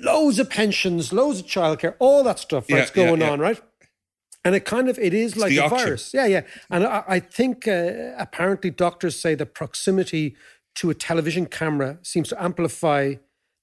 [0.00, 3.30] loads of pensions, loads of childcare, all that stuff Yeah, that's yeah, going yeah.
[3.30, 3.60] on, right?
[4.44, 5.78] And it kind of it is like the a auction.
[5.78, 6.42] virus, yeah, yeah.
[6.70, 10.34] And I, I think uh, apparently doctors say that proximity
[10.76, 13.14] to a television camera seems to amplify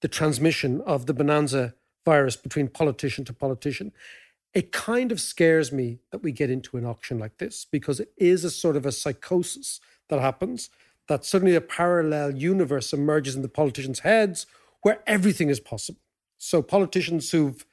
[0.01, 1.73] the transmission of the bonanza
[2.05, 3.91] virus between politician to politician.
[4.53, 8.11] It kind of scares me that we get into an auction like this because it
[8.17, 9.79] is a sort of a psychosis
[10.09, 10.69] that happens.
[11.07, 14.45] That suddenly a parallel universe emerges in the politicians' heads
[14.81, 16.01] where everything is possible.
[16.37, 17.65] So politicians who've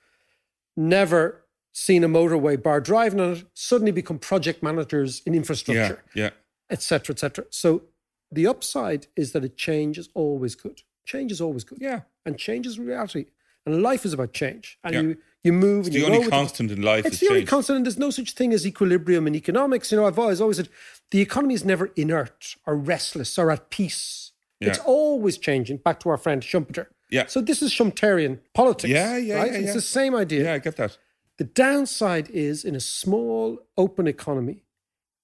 [0.76, 1.42] never
[1.72, 6.30] seen a motorway bar driving on it suddenly become project managers in infrastructure, Yeah.
[6.70, 7.44] et cetera, et cetera.
[7.50, 7.82] So
[8.30, 10.82] the upside is that a change is always good.
[11.04, 11.78] Change is always good.
[11.80, 12.02] Yeah.
[12.24, 13.26] And change is reality.
[13.66, 14.78] And life is about change.
[14.84, 15.00] And Yeah.
[15.02, 17.20] you you move It's and the you only go with constant in life It's is
[17.20, 17.50] the only change.
[17.50, 19.92] constant, and there's no such thing as equilibrium in economics.
[19.92, 20.70] You know, I've always always said
[21.10, 24.32] the economy is never inert or restless or at peace.
[24.60, 25.78] It's always changing.
[25.78, 26.86] Back to our friend Schumpeter.
[27.10, 27.26] Yeah.
[27.26, 28.90] So this is Schumpeterian politics.
[28.90, 29.52] Yeah, yeah, right?
[29.52, 30.44] yeah, It's the same idea.
[30.44, 30.98] Yeah, I get that.
[31.38, 34.64] The downside is in a small, open economy,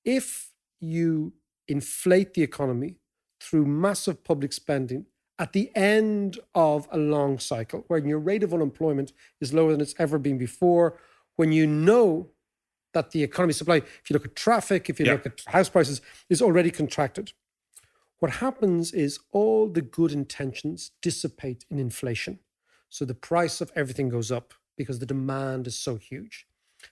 [0.05, 1.33] if you
[1.69, 2.97] inflate the economy
[3.41, 5.07] through massive public spending
[5.39, 9.81] at the end of a long cycle, when your rate of unemployment is lower than
[9.81, 10.99] it's ever been before,
[11.37, 12.29] when you know
[12.93, 15.13] that the economy supply, if you look at traffic, if you Yeah.
[15.13, 17.33] look at house prices, is already contracted.
[18.21, 22.39] What happens is all the good intentions dissipate in inflation.
[22.89, 26.47] So the price of everything goes up because the demand is so huge.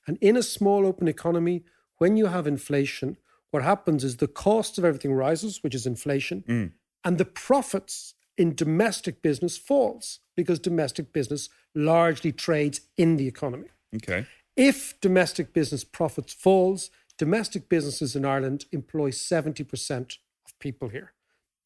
[0.07, 1.65] And in a small open economy,
[1.99, 3.17] when you have inflation,
[3.51, 6.73] what happens is the cost of everything rises, which is inflation, Mm.
[7.05, 13.69] and the profits in domestic business falls because domestic business largely trades in the economy.
[13.97, 14.27] Okay.
[14.57, 21.13] If domestic business profits falls, domestic businesses in Ireland employ 70% of people here.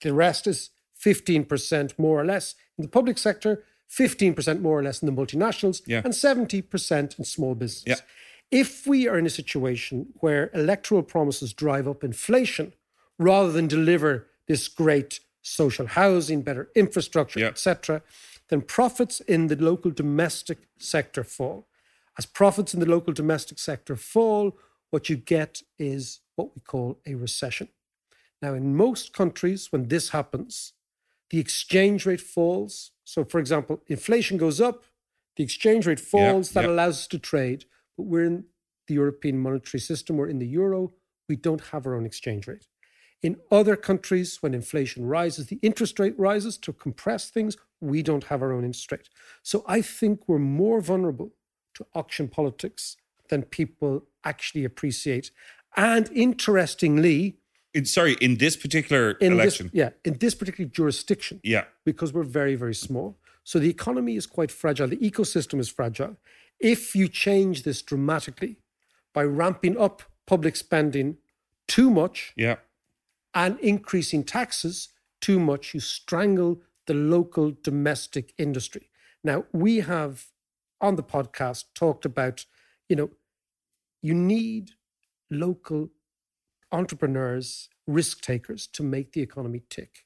[0.02, 0.70] The rest is
[1.04, 5.82] 15% more or less in the public sector, 15% more or less in the multinationals,
[5.86, 6.02] Yeah.
[6.04, 7.84] and 70% in small business.
[7.86, 8.04] Yeah.
[8.50, 12.74] If we are in a situation where electoral promises drive up inflation
[13.18, 17.48] rather than deliver this great social housing, better infrastructure, Yeah.
[17.48, 18.02] etc.,
[18.48, 21.66] then profits in the local domestic sector fall.
[22.18, 24.58] As profits in the local domestic sector fall,
[24.90, 27.68] what you get is what we call a recession.
[28.42, 30.72] Now, in most countries, when this happens,
[31.30, 32.90] the exchange rate falls.
[33.04, 34.84] So, for example, inflation goes up,
[35.36, 36.70] the exchange rate falls, that yeah.
[36.70, 37.64] allows us to trade.
[37.96, 38.44] But we're in
[38.88, 40.92] the European monetary system, we're in the euro,
[41.28, 42.66] we don't have our own exchange rate.
[43.22, 47.56] In other countries, when inflation rises, the interest rate rises to compress things.
[47.80, 49.08] We don't have our own interest rate.
[49.42, 51.30] So I think we're more vulnerable
[51.74, 52.96] to auction politics
[53.28, 55.30] than people actually appreciate.
[55.76, 57.38] And interestingly,
[57.74, 59.66] In, sorry, in this particular in election.
[59.66, 61.64] this yeah, in this particular jurisdiction, yeah.
[61.84, 63.18] because we're very, very small.
[63.44, 64.88] So the economy is quite fragile.
[64.88, 66.16] The ecosystem is fragile.
[66.60, 68.58] If you change this dramatically
[69.14, 71.16] by ramping up public spending
[71.66, 72.56] too much Yeah.
[73.34, 78.90] and increasing taxes too much, you strangle the local domestic industry.
[79.24, 80.26] Now, we have
[80.80, 82.44] on the podcast talked about,
[82.88, 83.10] you know,
[84.02, 84.72] you need
[85.30, 85.90] local
[86.72, 90.04] entrepreneurs, risk takers to make the economy tick.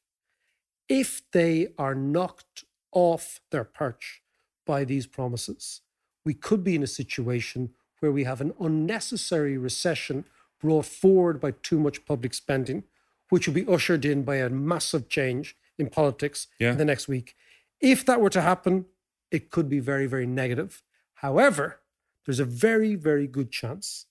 [0.89, 4.23] If they are knocked off their perch
[4.67, 5.83] by these promises,
[6.25, 10.25] we could be in a situation where we have an unnecessary recession
[10.61, 12.85] brought forward by too much public spending,
[13.31, 16.73] which will be ushered in by a massive change in politics Yeah.
[16.73, 17.37] in the next week.
[17.81, 18.87] If that were to happen,
[19.31, 20.83] it could be very, very negative.
[21.15, 21.81] However,
[22.25, 24.06] there's a very, very good chance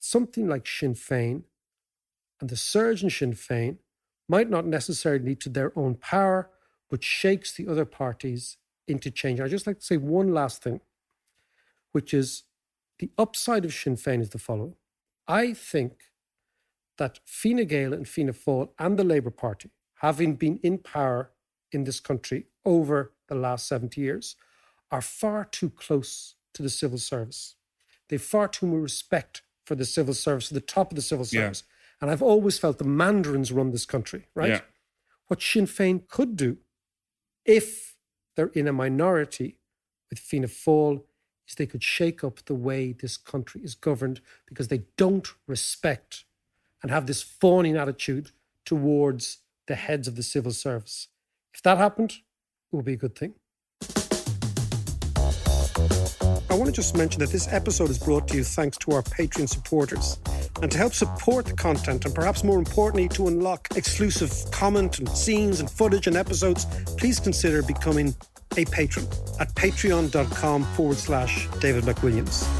[0.00, 1.44] something like Sinn Féin
[2.40, 3.76] and the surge in Sinn Féin
[4.28, 6.50] might not necessarily lead to their own power,
[6.88, 8.56] but shakes the other parties
[8.88, 9.40] into change.
[9.40, 10.80] I'd just like to say one last thing,
[11.92, 12.44] which is
[12.98, 14.74] the upside of Sinn Féin is the following.
[15.28, 15.92] I think
[16.96, 21.30] that Fine Gael and Fianna Fáil and the Labour Party, having been in power
[21.72, 24.36] in this country over the last 70 years,
[24.90, 27.54] are far too close to the civil service.
[28.08, 31.42] They've far too much respect for the civil service, the top of the civil Yeah.
[31.42, 31.62] service.
[32.00, 34.48] And I've always felt the mandarins run this country, right?
[34.48, 34.62] Yeah.
[35.28, 36.58] What Sinn Féin could do,
[37.44, 37.96] if
[38.34, 39.60] they're in a minority
[40.08, 41.04] with Fianna Fáil,
[41.46, 46.24] is they could shake up the way this country is governed because they don't respect
[46.82, 48.32] and have this fawning attitude
[48.64, 51.06] towards the heads of the civil service.
[51.54, 52.10] If that happened,
[52.72, 53.34] it would be a good thing.
[56.50, 59.02] I want to just mention that this episode is brought to you thanks to our
[59.02, 60.18] Patreon supporters.
[60.62, 65.08] And to help support the content, and perhaps more importantly, to unlock exclusive comment and
[65.08, 68.14] scenes and footage and episodes, please consider becoming
[68.56, 69.06] a patron
[69.38, 72.59] at patreon.com forward slash David McWilliams.